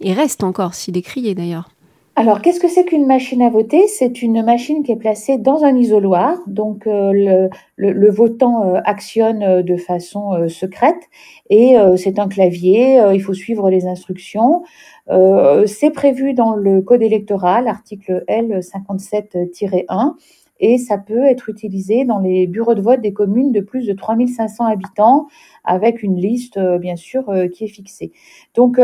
Et 0.00 0.12
reste 0.12 0.42
encore 0.42 0.74
si 0.74 0.92
décriée 0.92 1.34
d'ailleurs 1.34 1.68
alors, 2.18 2.40
qu'est-ce 2.40 2.60
que 2.60 2.68
c'est 2.68 2.84
qu'une 2.84 3.06
machine 3.06 3.42
à 3.42 3.50
voter? 3.50 3.86
C'est 3.88 4.22
une 4.22 4.42
machine 4.42 4.82
qui 4.82 4.90
est 4.90 4.96
placée 4.96 5.36
dans 5.36 5.64
un 5.64 5.76
isoloir. 5.76 6.38
Donc, 6.46 6.84
le, 6.86 7.50
le, 7.76 8.10
votant 8.10 8.74
actionne 8.84 9.60
de 9.60 9.76
façon 9.76 10.48
secrète 10.48 11.10
et 11.50 11.76
c'est 11.96 12.18
un 12.18 12.26
clavier. 12.26 12.98
il 13.12 13.20
faut 13.20 13.34
suivre 13.34 13.68
les 13.68 13.86
instructions. 13.86 14.62
Euh, 15.08 15.66
c'est 15.66 15.90
prévu 15.90 16.34
dans 16.34 16.54
le 16.54 16.82
code 16.82 17.02
électoral, 17.02 17.68
article 17.68 18.24
L57-1, 18.28 20.14
et 20.58 20.78
ça 20.78 20.98
peut 20.98 21.24
être 21.24 21.48
utilisé 21.48 22.04
dans 22.04 22.18
les 22.18 22.46
bureaux 22.46 22.74
de 22.74 22.80
vote 22.80 23.00
des 23.00 23.12
communes 23.12 23.52
de 23.52 23.60
plus 23.60 23.86
de 23.86 23.92
3500 23.92 24.64
habitants, 24.64 25.28
avec 25.64 26.02
une 26.02 26.16
liste, 26.16 26.56
euh, 26.56 26.78
bien 26.78 26.96
sûr, 26.96 27.28
euh, 27.28 27.46
qui 27.48 27.64
est 27.64 27.68
fixée. 27.68 28.12
Donc, 28.54 28.80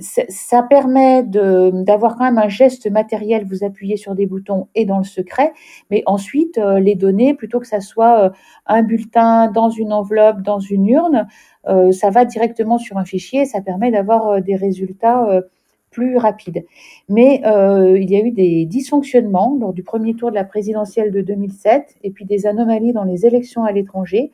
ça 0.00 0.62
permet 0.62 1.22
d'avoir 1.22 2.16
quand 2.16 2.24
même 2.24 2.38
un 2.38 2.48
geste 2.48 2.90
matériel, 2.90 3.46
vous 3.46 3.64
appuyez 3.64 3.96
sur 3.96 4.14
des 4.14 4.26
boutons 4.26 4.68
et 4.74 4.84
dans 4.84 4.98
le 4.98 5.04
secret, 5.04 5.52
mais 5.90 6.02
ensuite 6.06 6.58
les 6.58 6.94
données, 6.94 7.34
plutôt 7.34 7.58
que 7.58 7.66
ça 7.66 7.80
soit 7.80 8.32
un 8.66 8.82
bulletin 8.82 9.50
dans 9.50 9.70
une 9.70 9.92
enveloppe, 9.92 10.42
dans 10.42 10.60
une 10.60 10.88
urne, 10.88 11.26
euh, 11.68 11.92
ça 11.92 12.10
va 12.10 12.24
directement 12.24 12.78
sur 12.78 12.96
un 12.96 13.04
fichier, 13.04 13.44
ça 13.44 13.60
permet 13.60 13.90
d'avoir 13.90 14.28
euh, 14.28 14.40
des 14.40 14.56
résultats 14.56 15.28
euh, 15.28 15.42
plus 15.90 16.16
rapides. 16.16 16.64
Mais 17.08 17.40
il 17.42 18.10
y 18.10 18.16
a 18.16 18.20
eu 18.20 18.30
des 18.30 18.66
dysfonctionnements 18.66 19.56
lors 19.58 19.72
du 19.72 19.82
premier 19.82 20.14
tour 20.14 20.28
de 20.30 20.34
la 20.34 20.44
présidentielle 20.44 21.10
de 21.10 21.22
2007 21.22 21.96
et 22.04 22.10
puis 22.10 22.26
des 22.26 22.46
anomalies 22.46 22.92
dans 22.92 23.04
les 23.04 23.24
élections 23.24 23.64
à 23.64 23.72
l'étranger. 23.72 24.30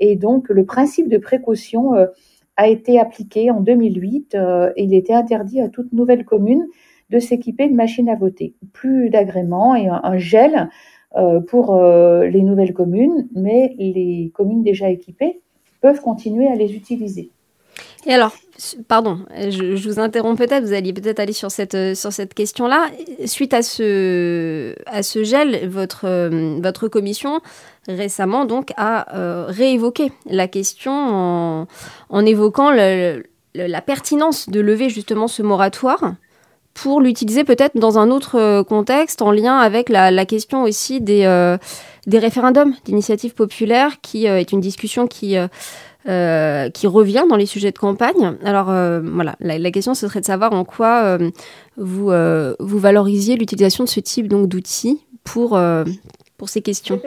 Et 0.00 0.16
donc 0.16 0.48
le 0.48 0.64
principe 0.64 1.08
de 1.08 1.16
précaution 1.16 1.92
a 2.56 2.68
été 2.68 2.98
appliqué 2.98 3.50
en 3.50 3.60
2008 3.60 4.34
et 4.76 4.82
il 4.82 4.94
était 4.94 5.12
interdit 5.12 5.60
à 5.60 5.68
toute 5.68 5.92
nouvelle 5.92 6.24
commune 6.24 6.66
de 7.10 7.18
s'équiper 7.18 7.68
de 7.68 7.74
machines 7.74 8.08
à 8.08 8.16
voter. 8.16 8.54
Plus 8.72 9.10
d'agréments 9.10 9.74
et 9.74 9.88
un, 9.88 10.18
gel 10.18 10.68
pour 11.48 11.78
les 11.78 12.42
nouvelles 12.42 12.72
communes, 12.72 13.28
mais 13.34 13.74
les 13.78 14.32
communes 14.34 14.62
déjà 14.62 14.90
équipées 14.90 15.40
peuvent 15.80 16.00
continuer 16.00 16.48
à 16.48 16.54
les 16.54 16.74
utiliser. 16.74 17.30
Et 18.06 18.12
alors, 18.12 18.36
pardon, 18.86 19.18
je, 19.36 19.88
vous 19.88 19.98
interromps 19.98 20.38
peut-être, 20.38 20.64
vous 20.64 20.72
alliez 20.72 20.92
peut-être 20.92 21.18
aller 21.18 21.32
sur 21.32 21.50
cette, 21.50 21.74
euh, 21.74 21.94
sur 21.96 22.12
cette 22.12 22.34
question-là. 22.34 22.86
Suite 23.24 23.52
à 23.52 23.62
ce, 23.62 24.76
à 24.86 25.02
ce 25.02 25.24
gel, 25.24 25.68
votre, 25.68 26.04
euh, 26.04 26.60
votre 26.62 26.86
commission 26.86 27.40
récemment 27.88 28.44
donc 28.44 28.72
a 28.76 29.16
euh, 29.16 29.46
réévoqué 29.48 30.12
la 30.26 30.48
question 30.48 30.92
en, 30.92 31.66
en 32.08 32.26
évoquant 32.26 32.70
la 32.70 33.80
pertinence 33.80 34.48
de 34.48 34.60
lever 34.60 34.88
justement 34.88 35.28
ce 35.28 35.42
moratoire 35.42 36.14
pour 36.74 37.00
l'utiliser 37.00 37.44
peut-être 37.44 37.78
dans 37.78 37.98
un 37.98 38.10
autre 38.10 38.62
contexte 38.62 39.22
en 39.22 39.30
lien 39.30 39.56
avec 39.56 39.88
la, 39.88 40.10
la 40.10 40.26
question 40.26 40.62
aussi 40.62 41.00
des 41.00 41.24
des 42.06 42.18
référendums 42.18 42.74
d'initiative 42.84 43.34
populaire, 43.34 44.00
qui 44.00 44.28
euh, 44.28 44.38
est 44.38 44.52
une 44.52 44.60
discussion 44.60 45.06
qui 45.06 45.36
euh, 45.36 45.48
euh, 46.08 46.70
qui 46.70 46.86
revient 46.86 47.24
dans 47.28 47.36
les 47.36 47.46
sujets 47.46 47.72
de 47.72 47.78
campagne. 47.78 48.36
Alors 48.44 48.66
voilà, 48.66 49.34
la, 49.40 49.70
question 49.72 49.92
ce 49.94 50.06
serait 50.06 50.20
de 50.20 50.24
savoir 50.24 50.52
en 50.52 50.64
quoi 50.64 51.18
vous 51.76 52.12
vous 52.60 52.78
valorisiez 52.78 53.34
l'utilisation 53.34 53.82
de 53.82 53.88
ce 53.88 53.98
type 53.98 54.28
donc 54.28 54.48
d'outils 54.48 55.04
pour 55.24 55.58
pour 56.36 56.48
ces 56.48 56.62
questions. 56.62 57.00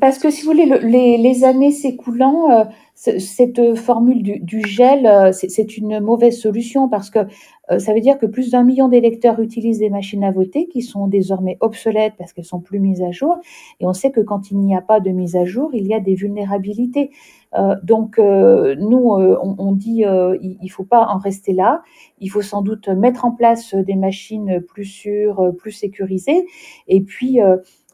Parce 0.00 0.18
que 0.18 0.30
si 0.30 0.42
vous 0.42 0.52
voulez, 0.52 0.66
les, 0.66 1.18
les, 1.18 1.44
années 1.44 1.72
s'écoulant, 1.72 2.68
cette 2.94 3.74
formule 3.74 4.22
du, 4.22 4.38
du 4.40 4.62
gel, 4.66 5.32
c'est 5.32 5.76
une 5.76 6.00
mauvaise 6.00 6.38
solution 6.38 6.88
parce 6.88 7.10
que 7.10 7.20
euh, 7.70 7.78
ça 7.78 7.94
veut 7.94 8.00
dire 8.00 8.18
que 8.18 8.26
plus 8.26 8.50
d'un 8.50 8.62
million 8.62 8.88
d'électeurs 8.88 9.40
utilisent 9.40 9.78
des 9.78 9.90
machines 9.90 10.22
à 10.24 10.30
voter 10.30 10.66
qui 10.66 10.82
sont 10.82 11.06
désormais 11.06 11.56
obsolètes 11.60 12.14
parce 12.18 12.32
qu'elles 12.32 12.44
sont 12.44 12.60
plus 12.60 12.78
mises 12.78 13.02
à 13.02 13.10
jour. 13.10 13.38
Et 13.80 13.86
on 13.86 13.92
sait 13.92 14.10
que 14.10 14.20
quand 14.20 14.50
il 14.50 14.58
n'y 14.58 14.76
a 14.76 14.82
pas 14.82 15.00
de 15.00 15.10
mise 15.10 15.36
à 15.36 15.44
jour, 15.44 15.70
il 15.72 15.86
y 15.86 15.94
a 15.94 16.00
des 16.00 16.14
vulnérabilités. 16.14 17.10
Euh, 17.56 17.76
donc 17.82 18.18
euh, 18.18 18.74
nous, 18.78 19.10
on, 19.12 19.54
on, 19.58 19.72
dit 19.72 20.04
il 20.42 20.58
ne 20.62 20.68
faut 20.68 20.84
pas 20.84 21.06
en 21.06 21.18
rester 21.18 21.52
là. 21.52 21.82
Il 22.20 22.28
faut 22.28 22.42
sans 22.42 22.62
doute 22.62 22.88
mettre 22.88 23.24
en 23.24 23.30
place 23.30 23.74
des 23.74 23.96
machines 23.96 24.60
plus 24.60 24.84
sûres, 24.84 25.52
plus 25.56 25.72
sécurisées. 25.72 26.46
Et 26.88 27.00
puis 27.00 27.40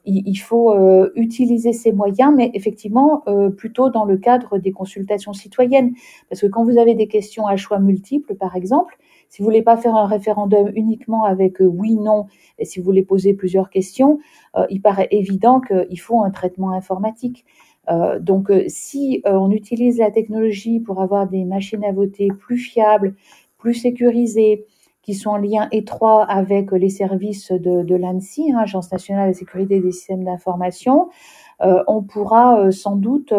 il 0.04 0.37
faut 0.37 0.75
utiliser 1.14 1.73
ces 1.73 1.92
moyens, 1.92 2.33
mais 2.35 2.50
effectivement 2.54 3.23
plutôt 3.57 3.90
dans 3.90 4.04
le 4.04 4.16
cadre 4.16 4.59
des 4.59 4.73
consultations 4.73 5.33
citoyennes. 5.33 5.92
Parce 6.28 6.40
que 6.40 6.47
quand 6.47 6.64
vous 6.64 6.78
avez 6.78 6.95
des 6.95 7.07
questions 7.07 7.47
à 7.47 7.57
choix 7.57 7.78
multiples, 7.78 8.35
par 8.35 8.57
exemple, 8.57 8.99
si 9.30 9.42
vous 9.42 9.47
voulez 9.47 9.62
pas 9.62 9.76
faire 9.76 9.95
un 9.95 10.07
référendum 10.07 10.71
uniquement 10.75 11.25
avec 11.25 11.62
euh, 11.62 11.64
oui, 11.64 11.95
non, 11.95 12.26
et 12.59 12.64
si 12.64 12.80
vous 12.80 12.85
voulez 12.85 13.04
poser 13.04 13.33
plusieurs 13.33 13.71
questions, 13.71 14.19
euh, 14.57 14.66
il 14.71 14.83
paraît 14.83 15.07
évident 15.12 15.61
qu'il 15.61 16.00
faut 16.00 16.23
un 16.23 16.30
traitement 16.30 16.73
informatique. 16.73 17.45
Euh, 17.88 18.19
donc, 18.19 18.50
si 18.66 19.23
on 19.25 19.52
utilise 19.52 19.99
la 19.99 20.11
technologie 20.11 20.80
pour 20.80 21.00
avoir 21.00 21.28
des 21.28 21.45
machines 21.45 21.85
à 21.85 21.92
voter 21.92 22.28
plus 22.40 22.59
fiables, 22.59 23.14
plus 23.57 23.75
sécurisées, 23.75 24.66
qui 25.02 25.14
sont 25.14 25.30
en 25.30 25.37
lien 25.37 25.69
étroit 25.73 26.25
avec 26.25 26.73
les 26.73 26.90
services 26.90 27.52
de, 27.52 27.95
l'ANSI, 27.95 28.52
hein, 28.52 28.59
Agence 28.59 28.92
nationale 28.92 29.30
de 29.30 29.37
sécurité 29.37 29.80
des 29.80 29.92
systèmes 29.92 30.25
d'information, 30.25 31.09
on 31.61 32.02
pourra 32.02 32.71
sans 32.73 32.97
doute 32.97 33.35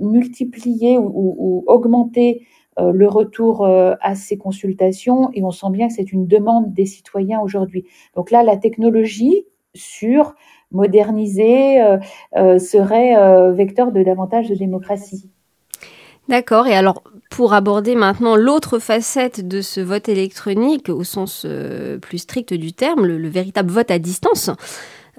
multiplier 0.00 0.98
ou 0.98 1.64
augmenter 1.66 2.46
euh, 2.78 2.90
le 2.92 3.06
retour 3.06 3.66
euh, 3.66 3.94
à 4.00 4.14
ces 4.14 4.38
consultations 4.38 5.30
et 5.34 5.42
on 5.42 5.50
sent 5.50 5.70
bien 5.70 5.88
que 5.88 5.94
c'est 5.94 6.10
une 6.10 6.26
demande 6.26 6.72
des 6.72 6.86
citoyens 6.86 7.40
aujourd'hui. 7.40 7.84
Donc 8.16 8.30
là, 8.30 8.42
la 8.42 8.56
technologie 8.56 9.46
sur 9.74 10.34
modernisée 10.70 11.82
euh, 11.82 12.58
serait 12.58 13.52
vecteur 13.52 13.92
de 13.92 14.02
davantage 14.02 14.48
de 14.48 14.54
démocratie. 14.54 15.30
D'accord. 16.28 16.66
Et 16.66 16.74
alors, 16.74 17.02
pour 17.30 17.52
aborder 17.52 17.94
maintenant 17.94 18.36
l'autre 18.36 18.78
facette 18.78 19.46
de 19.46 19.60
ce 19.60 19.80
vote 19.80 20.08
électronique, 20.08 20.88
au 20.88 21.04
sens 21.04 21.46
plus 22.00 22.18
strict 22.18 22.54
du 22.54 22.72
terme, 22.72 23.06
le, 23.06 23.28
véritable 23.28 23.70
vote 23.70 23.90
à 23.90 23.98
distance, 23.98 24.50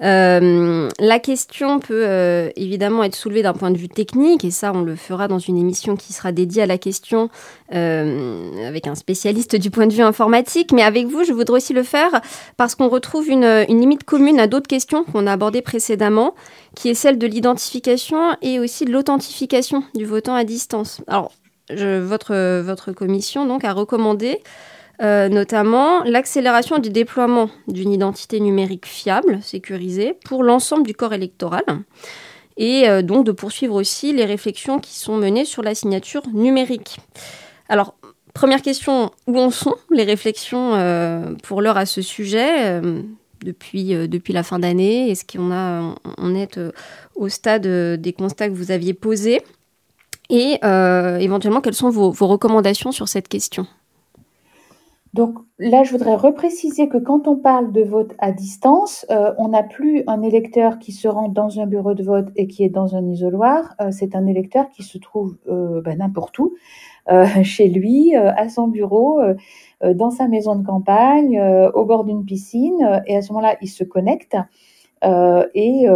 Euh, 0.02 0.88
la 0.98 1.18
question 1.20 1.78
peut 1.78 2.04
euh, 2.04 2.50
évidemment 2.56 3.04
être 3.04 3.14
soulevée 3.14 3.42
d'un 3.42 3.52
point 3.52 3.70
de 3.70 3.78
vue 3.78 3.88
technique, 3.88 4.44
et 4.44 4.50
ça, 4.50 4.72
on 4.74 4.82
le 4.82 4.96
fera 4.96 5.28
dans 5.28 5.38
une 5.38 5.56
émission 5.56 5.94
qui 5.94 6.12
sera 6.12 6.32
dédiée 6.32 6.62
à 6.62 6.66
la 6.66 6.78
question 6.78 7.30
euh, 7.72 8.66
avec 8.66 8.88
un 8.88 8.96
spécialiste 8.96 9.54
du 9.54 9.70
point 9.70 9.86
de 9.86 9.94
vue 9.94 10.02
informatique. 10.02 10.72
Mais 10.72 10.82
avec 10.82 11.06
vous, 11.06 11.24
je 11.24 11.32
voudrais 11.32 11.56
aussi 11.56 11.72
le 11.72 11.84
faire 11.84 12.20
parce 12.56 12.74
qu'on 12.74 12.88
retrouve 12.88 13.28
une, 13.28 13.64
limite 13.68 14.04
commune 14.04 14.40
à 14.40 14.46
d'autres 14.46 14.66
questions 14.66 15.04
qu'on 15.04 15.26
a 15.26 15.32
abordées 15.32 15.62
précédemment, 15.62 16.34
qui 16.74 16.88
est 16.88 16.94
celle 16.94 17.18
de 17.18 17.26
l'identification 17.26 18.36
et 18.42 18.58
aussi 18.58 18.84
de 18.84 18.92
l'authentification 18.92 19.84
du 19.94 20.04
votant 20.04 20.34
à 20.34 20.44
distance. 20.44 21.02
Alors, 21.06 21.30
votre, 21.70 22.60
votre 22.60 22.92
commission 22.92 23.46
donc 23.46 23.64
a 23.64 23.72
recommandé 23.72 24.40
euh, 25.02 25.28
notamment 25.28 26.04
l'accélération 26.04 26.78
du 26.78 26.90
déploiement 26.90 27.50
d'une 27.66 27.92
identité 27.92 28.38
numérique 28.38 28.86
fiable, 28.86 29.40
sécurisée, 29.42 30.16
pour 30.24 30.44
l'ensemble 30.44 30.86
du 30.86 30.94
corps 30.94 31.12
électoral, 31.12 31.64
et 32.56 32.88
euh, 32.88 33.02
donc 33.02 33.26
de 33.26 33.32
poursuivre 33.32 33.74
aussi 33.74 34.12
les 34.12 34.24
réflexions 34.24 34.78
qui 34.78 34.94
sont 34.94 35.16
menées 35.16 35.44
sur 35.44 35.62
la 35.62 35.74
signature 35.74 36.22
numérique. 36.32 36.98
Alors, 37.68 37.96
première 38.34 38.62
question, 38.62 39.10
où 39.26 39.38
en 39.38 39.50
sont 39.50 39.74
les 39.90 40.04
réflexions 40.04 40.74
euh, 40.74 41.34
pour 41.42 41.60
l'heure 41.60 41.76
à 41.76 41.86
ce 41.86 42.00
sujet 42.00 42.80
depuis, 43.44 43.94
depuis 44.08 44.32
la 44.32 44.44
fin 44.44 44.60
d'année? 44.60 45.10
Est-ce 45.10 45.24
qu'on 45.24 45.50
a, 45.50 45.94
on 46.18 46.34
est 46.36 46.60
au 47.16 47.28
stade 47.28 47.66
des 47.66 48.12
constats 48.12 48.48
que 48.48 48.54
vous 48.54 48.70
aviez 48.70 48.94
posés? 48.94 49.42
Et 50.30 50.58
éventuellement, 51.20 51.60
quelles 51.60 51.74
sont 51.74 51.90
vos 51.90 52.26
recommandations 52.26 52.92
sur 52.92 53.08
cette 53.08 53.28
question? 53.28 53.66
Donc 55.14 55.38
là, 55.60 55.84
je 55.84 55.92
voudrais 55.92 56.16
repréciser 56.16 56.88
que 56.88 56.98
quand 56.98 57.28
on 57.28 57.36
parle 57.36 57.70
de 57.70 57.82
vote 57.82 58.14
à 58.18 58.32
distance, 58.32 59.06
euh, 59.12 59.32
on 59.38 59.50
n'a 59.50 59.62
plus 59.62 60.02
un 60.08 60.22
électeur 60.22 60.80
qui 60.80 60.90
se 60.90 61.06
rend 61.06 61.28
dans 61.28 61.60
un 61.60 61.66
bureau 61.66 61.94
de 61.94 62.02
vote 62.02 62.30
et 62.34 62.48
qui 62.48 62.64
est 62.64 62.68
dans 62.68 62.96
un 62.96 63.06
isoloir. 63.06 63.76
Euh, 63.80 63.92
c'est 63.92 64.16
un 64.16 64.26
électeur 64.26 64.68
qui 64.70 64.82
se 64.82 64.98
trouve 64.98 65.36
euh, 65.48 65.80
ben, 65.82 65.98
n'importe 65.98 66.36
où, 66.40 66.56
chez 67.44 67.68
lui, 67.68 68.16
à 68.16 68.48
son 68.48 68.66
bureau, 68.66 69.20
dans 69.84 70.10
sa 70.10 70.26
maison 70.26 70.56
de 70.56 70.66
campagne, 70.66 71.38
au 71.74 71.84
bord 71.84 72.04
d'une 72.04 72.24
piscine. 72.24 73.02
et 73.06 73.14
à 73.14 73.20
ce 73.20 73.30
moment-là, 73.34 73.56
il 73.60 73.68
se 73.68 73.84
connecte. 73.84 74.36
Et 75.02 75.86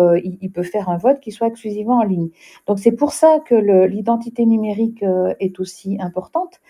il, 0.43 0.51
peut 0.53 0.63
faire 0.63 0.89
un 0.89 0.99
vote 0.99 1.21
qui 1.21 1.33
soit 1.33 1.47
exclusivement 1.47 1.99
en 1.99 2.03
ligne. 2.03 2.29
Donc 2.67 2.79
c'est 2.79 2.93
pour 2.93 3.13
ça 3.13 3.39
que 3.45 3.55
l'identité 3.87 4.45
numérique 4.45 5.05
est 5.41 5.61
aussi 5.61 5.97
importante, 6.01 6.61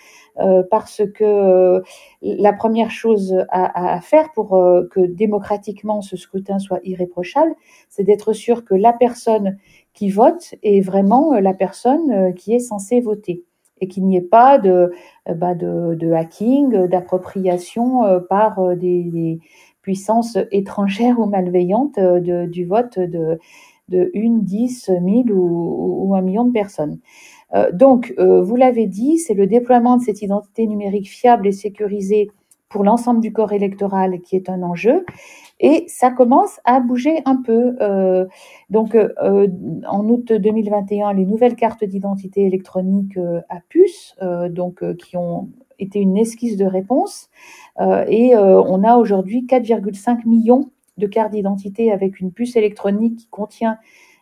euh, 0.40 0.62
parce 0.70 1.02
que 1.14 1.24
euh, 1.24 1.80
la 2.22 2.52
première 2.52 2.90
chose 2.92 3.44
à, 3.50 4.00
faire 4.00 4.30
pour 4.34 4.54
euh, 4.54 4.86
que 4.90 5.00
démocratiquement 5.00 6.00
ce 6.00 6.16
scrutin 6.16 6.60
soit 6.60 6.80
irréprochable, 6.84 7.54
c'est 7.88 8.04
d'être 8.04 8.32
sûr 8.32 8.64
que 8.64 8.74
la 8.74 8.92
personne 8.92 9.56
qui 9.94 10.10
vote 10.10 10.54
est 10.62 10.80
vraiment 10.80 11.34
la 11.34 11.54
personne 11.54 12.34
qui 12.34 12.54
est 12.54 12.60
censée 12.60 13.00
voter 13.00 13.44
et 13.80 13.88
qu'il 13.88 14.06
n'y 14.06 14.16
ait 14.16 14.20
pas 14.20 14.58
de, 14.58 14.92
bah 15.34 15.54
de, 15.54 16.12
hacking, 16.12 16.86
d'appropriation 16.86 18.20
par 18.28 18.76
des, 18.76 19.40
puissances 19.88 20.36
étrangères 20.52 21.18
ou 21.18 21.24
malveillantes 21.24 21.98
du 21.98 22.66
vote 22.66 22.98
de, 22.98 23.38
de 23.88 24.10
une, 24.12 24.42
dix, 24.42 24.90
mille 25.00 25.32
ou, 25.32 26.04
ou 26.04 26.14
un 26.14 26.20
million 26.20 26.44
de 26.44 26.52
personnes. 26.52 26.98
Euh, 27.54 27.72
donc, 27.72 28.12
euh, 28.18 28.42
vous 28.42 28.56
l'avez 28.56 28.86
dit, 28.86 29.16
c'est 29.16 29.32
le 29.32 29.46
déploiement 29.46 29.96
de 29.96 30.02
cette 30.02 30.20
identité 30.20 30.66
numérique 30.66 31.08
fiable 31.08 31.46
et 31.46 31.52
sécurisée 31.52 32.30
pour 32.68 32.84
l'ensemble 32.84 33.20
du 33.20 33.32
corps 33.32 33.54
électoral 33.54 34.20
qui 34.20 34.36
est 34.36 34.50
un 34.50 34.62
enjeu. 34.62 35.06
Et 35.58 35.86
ça 35.88 36.10
commence 36.10 36.60
à 36.66 36.80
bouger 36.80 37.22
un 37.24 37.36
peu. 37.36 37.76
Euh, 37.80 38.26
donc, 38.68 38.94
en 38.94 40.08
août 40.10 40.34
2021, 40.34 41.14
les 41.14 41.24
nouvelles 41.24 41.56
cartes 41.56 41.84
d'identité 41.84 42.44
électronique 42.44 43.18
à 43.48 43.60
puce, 43.70 44.14
donc 44.50 44.84
qui 44.98 45.16
ont 45.16 45.48
été 45.78 46.00
une 46.00 46.16
esquisse 46.16 46.56
de 46.56 46.64
réponse, 46.64 47.30
et 47.80 48.36
on 48.36 48.82
a 48.82 48.96
aujourd'hui 48.96 49.46
4,5 49.46 50.26
millions 50.26 50.70
de 50.96 51.06
cartes 51.06 51.32
d'identité 51.32 51.92
avec 51.92 52.20
une 52.20 52.32
puce 52.32 52.56
électronique 52.56 53.16
qui 53.16 53.28
contient 53.28 53.78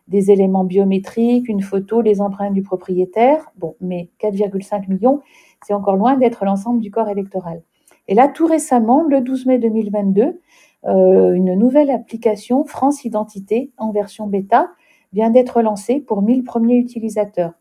des 0.08 0.30
éléments 0.30 0.64
biométriques, 0.64 1.48
une 1.48 1.62
photo, 1.62 2.00
les 2.00 2.20
empreintes 2.20 2.54
du 2.54 2.62
propriétaire. 2.62 3.50
Bon, 3.56 3.74
mais 3.80 4.10
4,5 4.20 4.88
millions, 4.88 5.20
c'est 5.66 5.74
encore 5.74 5.96
loin 5.96 6.16
d'être 6.16 6.44
l'ensemble 6.44 6.80
du 6.80 6.90
corps 6.90 7.08
électoral. 7.08 7.62
Et 8.08 8.14
là, 8.14 8.28
tout 8.28 8.46
récemment, 8.46 9.02
le 9.02 9.20
12 9.20 9.46
mai 9.46 9.58
2022, 9.58 10.40
euh, 10.84 11.32
une 11.32 11.54
nouvelle 11.54 11.90
application 11.90 12.64
France 12.64 13.04
Identité 13.04 13.72
en 13.78 13.90
version 13.90 14.28
bêta 14.28 14.68
vient 15.12 15.30
d'être 15.30 15.60
lancée 15.60 15.98
pour 15.98 16.22
1000 16.22 16.44
premiers 16.44 16.76
utilisateurs. 16.76 17.52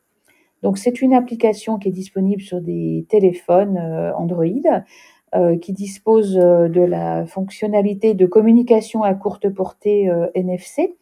Donc 0.63 0.77
c'est 0.77 1.01
une 1.01 1.13
application 1.13 1.77
qui 1.77 1.89
est 1.89 1.91
disponible 1.91 2.41
sur 2.41 2.61
des 2.61 3.05
téléphones 3.09 3.77
euh, 3.77 4.13
Android, 4.15 4.45
euh, 5.35 5.57
qui 5.57 5.73
dispose 5.73 6.33
de 6.33 6.81
la 6.81 7.25
fonctionnalité 7.25 8.13
de 8.13 8.25
communication 8.25 9.03
à 9.03 9.13
courte 9.13 9.49
portée 9.49 10.09
NFC 10.33 10.95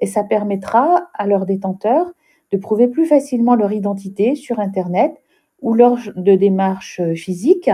et 0.00 0.06
ça 0.06 0.24
permettra 0.24 1.08
à 1.14 1.26
leurs 1.26 1.46
détenteurs 1.46 2.12
de 2.50 2.58
prouver 2.58 2.88
plus 2.88 3.06
facilement 3.06 3.54
leur 3.54 3.72
identité 3.72 4.34
sur 4.34 4.58
Internet 4.60 5.14
ou 5.62 5.74
lors 5.74 5.98
de 6.16 6.34
démarches 6.34 7.00
physiques, 7.14 7.70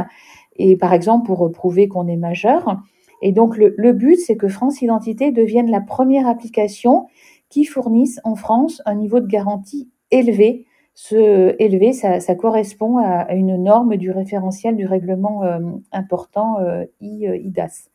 et 0.57 0.77
par 0.77 0.93
exemple 0.93 1.27
pour 1.27 1.51
prouver 1.51 1.89
qu'on 1.89 2.07
est 2.07 2.17
majeur. 2.17 2.77
Et 3.23 3.33
donc 3.33 3.57
le, 3.57 3.93
but, 3.93 4.17
c'est 4.17 4.37
que 4.37 4.49
France 4.49 4.83
Identité 4.83 5.33
devienne 5.33 5.71
la 5.71 5.81
première 5.81 6.29
application 6.29 7.07
qui 7.49 7.65
fournisse 7.65 8.21
en 8.25 8.37
France 8.37 8.83
un 8.87 8.95
niveau 8.95 9.21
de 9.21 9.27
garantie 9.27 9.89
élevé. 10.11 10.67
Ce 11.01 11.55
élevé, 11.63 11.93
ça, 11.93 12.35
correspond 12.35 12.99
à, 12.99 13.33
une 13.33 13.63
norme 13.63 13.97
du 13.97 14.11
référentiel 14.11 14.75
du 14.75 14.85
règlement 14.85 15.45
euh, 15.45 15.61
important 15.93 16.59
euh, 16.59 16.87
IDAS. 17.01 17.89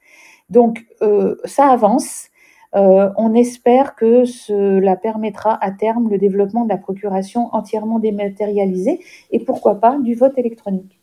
Donc 0.49 0.85
euh, 1.01 1.35
ça 1.43 1.67
avance. 1.67 2.29
Euh, 2.75 3.09
on 3.17 3.33
espère 3.33 3.95
que 3.95 4.23
cela 4.23 4.95
permettra 4.95 5.61
à 5.61 5.71
terme 5.71 6.09
le 6.09 6.17
développement 6.17 6.63
de 6.63 6.69
la 6.69 6.77
procuration 6.77 7.49
entièrement 7.53 7.99
dématérialisée 7.99 9.01
et 9.31 9.39
pourquoi 9.39 9.81
pas 9.81 9.99
du 9.99 10.15
vote 10.15 10.37
électronique. 10.37 11.02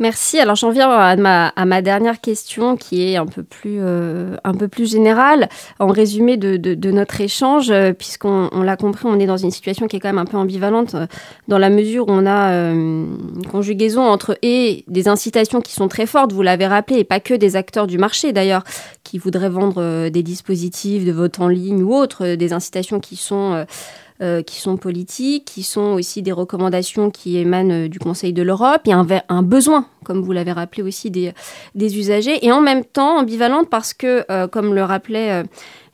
Merci. 0.00 0.40
Alors 0.40 0.56
j'en 0.56 0.70
viens 0.70 0.90
à 0.90 1.14
ma, 1.14 1.48
à 1.48 1.64
ma, 1.66 1.80
dernière 1.80 2.20
question 2.20 2.76
qui 2.76 3.08
est 3.08 3.16
un 3.16 3.26
peu 3.26 3.44
plus, 3.44 3.78
euh, 3.80 4.36
un 4.42 4.52
peu 4.52 4.66
plus 4.66 4.90
générale. 4.90 5.48
En 5.78 5.86
résumé 5.86 6.36
de, 6.36 6.56
de, 6.56 6.90
notre 6.90 7.20
échange, 7.20 7.70
euh, 7.70 7.92
puisqu'on 7.92 8.48
on, 8.50 8.62
l'a 8.62 8.76
compris, 8.76 9.04
on 9.06 9.20
est 9.20 9.26
dans 9.26 9.36
une 9.36 9.52
situation 9.52 9.86
qui 9.86 9.96
est 9.96 10.00
quand 10.00 10.08
même 10.08 10.18
un 10.18 10.24
peu 10.24 10.36
ambivalente 10.36 10.96
euh, 10.96 11.06
dans 11.46 11.58
la 11.58 11.70
mesure 11.70 12.08
où 12.08 12.12
on 12.12 12.26
a 12.26 12.52
une 12.72 13.46
conjugaison 13.50 14.02
entre 14.02 14.36
et 14.42 14.84
des 14.88 15.06
incitations 15.06 15.60
qui 15.60 15.72
sont 15.72 15.86
très 15.86 16.06
fortes, 16.06 16.32
vous 16.32 16.42
l'avez 16.42 16.66
rappelé, 16.66 16.98
et 16.98 17.04
pas 17.04 17.20
que 17.20 17.34
des 17.34 17.54
acteurs 17.54 17.86
du 17.86 17.98
marché 17.98 18.32
d'ailleurs, 18.32 18.64
qui 19.04 19.18
voudraient 19.18 19.48
vendre 19.48 20.08
des 20.08 20.22
dispositifs 20.22 21.04
de 21.04 21.12
vote 21.12 21.38
en 21.38 21.48
ligne 21.48 21.82
ou 21.82 21.94
autres, 21.94 22.34
des 22.34 22.52
incitations 22.52 22.98
qui 22.98 23.16
sont 23.16 23.52
euh, 23.52 23.64
qui 24.20 24.60
sont 24.60 24.76
politiques, 24.76 25.44
qui 25.44 25.62
sont 25.62 25.92
aussi 25.94 26.22
des 26.22 26.32
recommandations 26.32 27.10
qui 27.10 27.36
émanent 27.36 27.72
euh, 27.72 27.88
du 27.88 27.98
Conseil 27.98 28.32
de 28.32 28.42
l'Europe. 28.42 28.82
Il 28.86 28.90
y 28.90 28.92
a 28.92 29.04
un, 29.28 29.42
besoin, 29.42 29.86
comme 30.04 30.22
vous 30.22 30.32
l'avez 30.32 30.52
rappelé 30.52 30.82
aussi, 30.82 31.10
des, 31.10 31.32
des, 31.74 31.98
usagers. 31.98 32.44
Et 32.44 32.52
en 32.52 32.60
même 32.60 32.84
temps, 32.84 33.18
ambivalente 33.18 33.68
parce 33.68 33.92
que, 33.92 34.24
euh, 34.30 34.46
comme 34.46 34.74
le 34.74 34.84
rappelait 34.84 35.44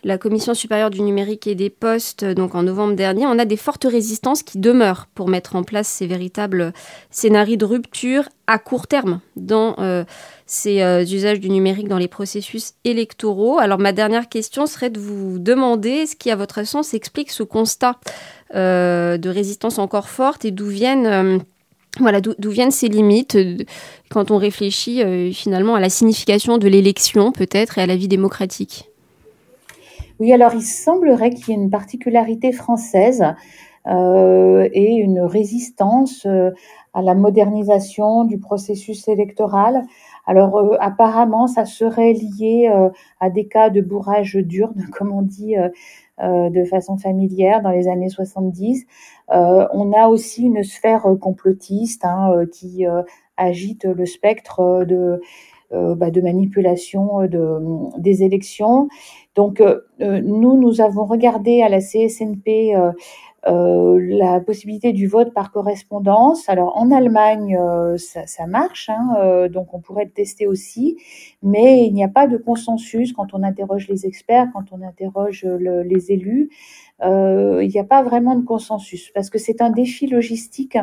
la 0.03 0.19
Commission 0.19 0.55
supérieure 0.55 0.91
du 0.91 1.03
numérique 1.03 1.47
et 1.47 1.55
des 1.55 1.71
postes, 1.71 2.25
donc 2.25 2.55
en 2.55 2.63
novembre 2.63 2.95
dernier, 2.95 3.27
on 3.27 3.39
a 3.39 3.45
des 3.45 3.57
fortes 3.57 3.85
résistances 3.85 4.43
qui 4.43 4.59
demeurent 4.59 5.07
pour 5.15 5.29
mettre 5.29 5.57
en 5.57 5.63
place 5.63 5.89
ces 5.89 6.07
véritables 6.07 6.73
scénarios 7.11 7.57
de 7.57 7.65
rupture 7.65 8.29
à 8.47 8.59
court 8.59 8.87
terme 8.87 9.21
dans 9.37 9.77
euh, 9.79 10.05
ces 10.47 10.83
euh, 10.83 11.05
usages 11.05 11.39
du 11.39 11.51
numérique 11.51 11.89
dans 11.89 11.99
les 11.99 12.09
processus 12.09 12.73
électoraux. 12.85 13.59
Alors 13.59 13.79
ma 13.79 13.93
dernière 13.93 14.29
question 14.29 14.67
serait 14.67 14.91
de 14.91 14.99
vous 14.99 15.39
demander 15.39 16.07
ce 16.07 16.17
qui, 16.17 16.31
à 16.31 16.37
votre 16.37 16.67
sens, 16.67 16.95
explique 16.95 17.31
ce 17.31 17.43
constat 17.43 18.01
euh, 18.55 19.19
de 19.19 19.29
résistance 19.29 19.79
encore 19.79 20.09
forte 20.09 20.45
et 20.45 20.51
d'où 20.51 20.67
viennent... 20.67 21.41
D'où 22.39 22.51
viennent 22.51 22.71
ces 22.71 22.87
limites 22.87 23.37
quand 24.11 24.31
on 24.31 24.37
réfléchit 24.37 25.03
finalement 25.35 25.75
à 25.75 25.81
la 25.81 25.91
signification 25.91 26.57
de 26.57 26.69
l'élection 26.69 27.33
peut-être 27.33 27.79
et 27.79 27.83
à 27.83 27.87
la 27.87 27.97
vie 27.97 28.07
démocratique? 28.07 28.90
Oui, 30.21 30.35
alors 30.35 30.53
il 30.55 30.63
semblerait 30.63 31.31
qu'il 31.31 31.49
y 31.49 31.53
ait 31.53 31.63
une 31.63 31.71
particularité 31.71 32.53
française 32.53 33.25
euh, 33.87 34.69
et 34.75 34.97
une 34.97 35.21
résistance 35.21 36.27
euh, 36.27 36.51
à 36.93 37.01
la 37.01 37.15
modernisation 37.15 38.25
du 38.25 38.39
processus 38.39 39.09
électoral. 39.09 39.83
Alors 40.27 40.59
euh, 40.59 40.77
apparemment, 40.81 41.47
ça 41.47 41.65
serait 41.65 42.13
lié 42.13 42.71
à 43.21 43.31
des 43.31 43.47
cas 43.47 43.71
de 43.71 43.81
bourrage 43.81 44.37
d'urne, 44.37 44.87
comme 44.93 45.13
on 45.13 45.23
dit 45.23 45.57
de 46.23 46.65
façon 46.67 46.99
familière 46.99 47.63
dans 47.63 47.71
les 47.71 47.89
années 47.89 48.11
70. 48.11 48.85
on 49.29 49.93
a 49.95 50.09
aussi 50.09 50.43
une 50.43 50.63
sphère 50.63 51.07
complotiste 51.19 52.05
hein, 52.05 52.45
qui 52.53 52.85
agite 53.39 53.87
le 53.87 54.05
spectre 54.05 54.85
de 54.85 55.23
bah, 55.71 56.11
de 56.11 56.21
manipulation 56.21 57.27
de, 57.27 57.99
des 57.99 58.23
élections. 58.23 58.89
Donc, 59.35 59.63
nous, 60.01 60.59
nous 60.59 60.81
avons 60.81 61.05
regardé 61.05 61.63
à 61.63 61.69
la 61.69 61.81
CSNP 61.81 62.75
euh, 63.47 63.99
la 64.03 64.39
possibilité 64.41 64.93
du 64.93 65.07
vote 65.07 65.33
par 65.33 65.51
correspondance. 65.51 66.47
Alors 66.51 66.77
en 66.77 66.91
Allemagne, 66.91 67.57
euh, 67.59 67.97
ça, 67.97 68.47
marche, 68.47 68.91
hein, 68.91 69.17
euh, 69.19 69.49
donc 69.49 69.73
on 69.73 69.81
pourrait 69.81 70.05
le 70.05 70.11
tester 70.11 70.47
aussi, 70.47 70.99
mais 71.43 71.87
il 71.87 71.95
n'y 71.95 72.05
a 72.05 72.09
pas 72.09 72.27
de 72.27 72.37
consensus 72.37 73.15
quand 73.15 73.33
on 73.33 73.43
interroge 73.43 73.89
les 73.89 74.05
experts, 74.05 74.49
quand 74.53 74.65
on 74.73 74.83
interroge 74.83 75.47
les 75.47 76.13
élus. 76.13 76.51
il 77.03 77.69
n'y 77.73 77.79
a 77.79 77.85
pas 77.85 78.03
vraiment 78.03 78.37
de 78.37 78.45
consensus 78.45 79.11
parce 79.15 79.31
que 79.31 79.39
c'est 79.39 79.63
un 79.63 79.71
défi 79.71 80.07
logistique 80.07 80.77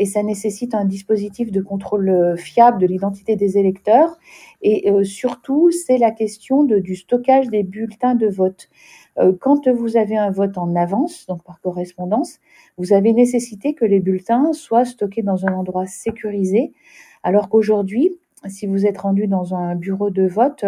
et 0.00 0.06
ça 0.06 0.24
nécessite 0.24 0.74
un 0.74 0.86
dispositif 0.86 1.52
de 1.52 1.60
contrôle 1.60 2.34
fiable 2.36 2.80
de 2.80 2.86
l'identité 2.86 3.36
des 3.36 3.58
électeurs. 3.58 4.18
Et 4.62 4.90
surtout, 5.04 5.70
c'est 5.70 5.98
la 5.98 6.10
question 6.10 6.64
du 6.64 6.96
stockage 6.96 7.48
des 7.48 7.62
bulletins 7.62 8.14
de 8.14 8.26
vote. 8.26 8.68
Euh, 9.18 9.32
quand 9.38 9.68
vous 9.68 9.96
avez 9.96 10.16
un 10.16 10.30
vote 10.30 10.56
en 10.58 10.74
avance, 10.76 11.26
donc 11.26 11.42
par 11.42 11.60
correspondance, 11.60 12.38
vous 12.78 12.92
avez 12.92 13.12
nécessité 13.12 13.74
que 13.74 13.84
les 13.84 14.00
bulletins 14.00 14.52
soient 14.52 14.84
stockés 14.84 15.22
dans 15.22 15.46
un 15.46 15.52
endroit 15.52 15.86
sécurisé, 15.86 16.72
alors 17.22 17.48
qu'aujourd'hui, 17.48 18.16
si 18.46 18.66
vous 18.66 18.86
êtes 18.86 18.98
rendu 18.98 19.26
dans 19.26 19.54
un 19.54 19.74
bureau 19.74 20.08
de 20.08 20.26
vote, 20.26 20.64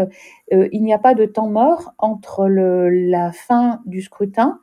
euh, 0.53 0.69
il 0.73 0.83
n'y 0.83 0.93
a 0.93 0.99
pas 0.99 1.15
de 1.15 1.25
temps 1.25 1.49
mort 1.49 1.95
entre 1.99 2.47
la 2.47 3.33
fin 3.33 3.81
du 3.87 4.03
scrutin 4.03 4.61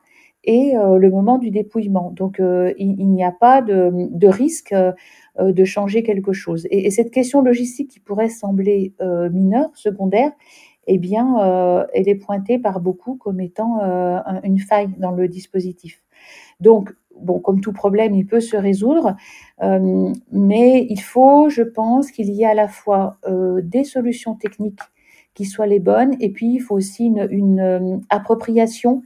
et 0.50 0.76
euh, 0.76 0.98
le 0.98 1.10
moment 1.10 1.38
du 1.38 1.52
dépouillement. 1.52 2.12
Donc, 2.16 2.42
il, 2.78 3.10
n'y 3.10 3.24
a 3.24 3.32
pas 3.32 3.62
de, 3.62 4.28
risque 4.28 4.74
de 5.40 5.64
changer 5.64 6.04
quelque 6.04 6.34
chose. 6.34 6.68
et, 6.72 6.90
cette 6.92 7.12
question 7.12 7.42
logistique 7.42 7.92
qui 7.92 8.00
pourrait 8.00 8.30
sembler 8.30 8.94
mineure, 9.32 9.70
secondaire, 9.76 10.32
eh 10.92 10.98
bien, 10.98 11.40
euh, 11.40 11.86
elle 11.94 12.10
est 12.10 12.16
pointée 12.16 12.58
par 12.58 12.80
beaucoup 12.80 13.16
comme 13.16 13.40
étant 13.40 13.80
euh, 13.84 14.20
une 14.44 14.58
faille 14.58 14.90
dans 14.98 15.12
le 15.12 15.28
dispositif. 15.28 16.02
Donc, 16.60 16.92
bon, 17.22 17.40
comme 17.40 17.62
tout 17.62 17.74
problème, 17.74 18.16
il 18.16 18.26
peut 18.26 18.40
se 18.40 18.58
résoudre, 18.58 19.16
euh, 19.62 20.12
mais 20.32 20.88
il 20.90 21.00
faut, 21.00 21.48
je 21.48 21.62
pense, 21.62 22.10
qu'il 22.10 22.32
y 22.32 22.42
ait 22.42 22.48
à 22.48 22.56
la 22.56 22.68
fois 22.68 23.20
des 23.62 23.84
solutions 23.84 24.34
techniques 24.34 24.82
qui 25.36 25.46
soient 25.46 25.68
les 25.68 25.80
bonnes, 25.80 26.16
et 26.20 26.30
puis 26.30 26.56
il 26.56 26.60
faut 26.60 26.76
aussi 26.76 27.06
une, 27.06 28.02
appropriation 28.10 29.04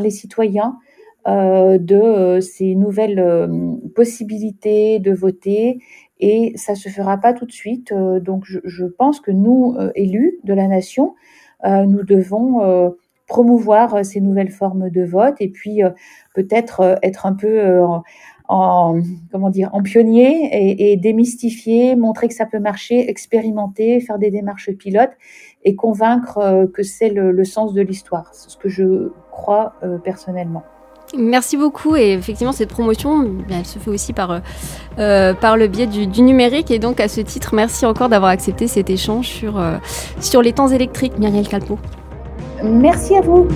les 0.00 0.10
citoyens 0.10 0.78
de 1.24 2.40
ces 2.40 2.74
nouvelles 2.74 3.48
possibilités 3.94 4.98
de 4.98 5.12
voter 5.12 5.78
et 6.22 6.52
ça 6.54 6.76
se 6.76 6.88
fera 6.88 7.18
pas 7.18 7.34
tout 7.34 7.44
de 7.46 7.52
suite. 7.52 7.92
Euh, 7.92 8.20
donc 8.20 8.44
je, 8.46 8.84
pense 8.86 9.20
que 9.20 9.32
nous, 9.32 9.74
euh, 9.78 9.90
élus 9.96 10.38
de 10.44 10.54
la 10.54 10.68
nation, 10.68 11.14
euh, 11.64 11.84
nous 11.84 12.04
devons 12.04 12.94
promouvoir 13.32 14.04
ces 14.04 14.20
nouvelles 14.20 14.50
formes 14.50 14.90
de 14.90 15.02
vote 15.04 15.36
et 15.40 15.48
puis 15.48 15.80
peut-être 16.34 16.98
être 17.02 17.24
un 17.24 17.32
peu 17.32 17.80
en, 18.48 19.00
comment 19.30 19.48
dire 19.48 19.70
en 19.72 19.82
pionnier 19.82 20.92
et, 20.92 20.96
démystifier, 20.98 21.96
montrer 21.96 22.28
que 22.28 22.34
ça 22.34 22.44
peut 22.44 22.58
marcher, 22.58 23.08
expérimenter, 23.08 24.00
faire 24.00 24.18
des 24.18 24.30
démarches 24.30 24.70
pilotes 24.72 25.16
et 25.64 25.74
convaincre 25.74 26.68
que 26.74 26.82
c'est 26.82 27.08
le, 27.08 27.44
sens 27.44 27.72
de 27.72 27.80
l'histoire. 27.80 28.28
C'est 28.32 28.50
ce 28.50 28.58
que 28.58 28.68
je 28.68 29.10
crois 29.30 29.76
personnellement. 30.04 30.64
Merci 31.16 31.58
beaucoup 31.58 31.94
et 31.94 32.12
effectivement 32.12 32.52
cette 32.52 32.70
promotion, 32.70 33.26
eh 33.48 33.52
elle 33.52 33.66
se 33.66 33.78
fait 33.78 33.90
aussi 33.90 34.12
par, 34.14 34.40
euh, 34.98 35.34
par 35.34 35.56
le 35.56 35.68
biais 35.68 35.86
du, 35.86 36.22
numérique 36.22 36.70
et 36.70 36.78
donc 36.78 37.00
à 37.00 37.08
ce 37.08 37.20
titre, 37.20 37.54
merci 37.54 37.84
encore 37.84 38.08
d'avoir 38.08 38.30
accepté 38.30 38.66
cet 38.66 38.88
échange 38.88 39.26
sur, 39.26 39.58
euh, 39.58 39.76
sur 40.20 40.40
les 40.40 40.52
temps 40.52 40.68
électriques, 40.68 41.18
Myriel 41.18 41.46
Calpo. 41.46 41.78
Merci 42.62 43.16
à 43.16 43.20
vous. 43.20 43.48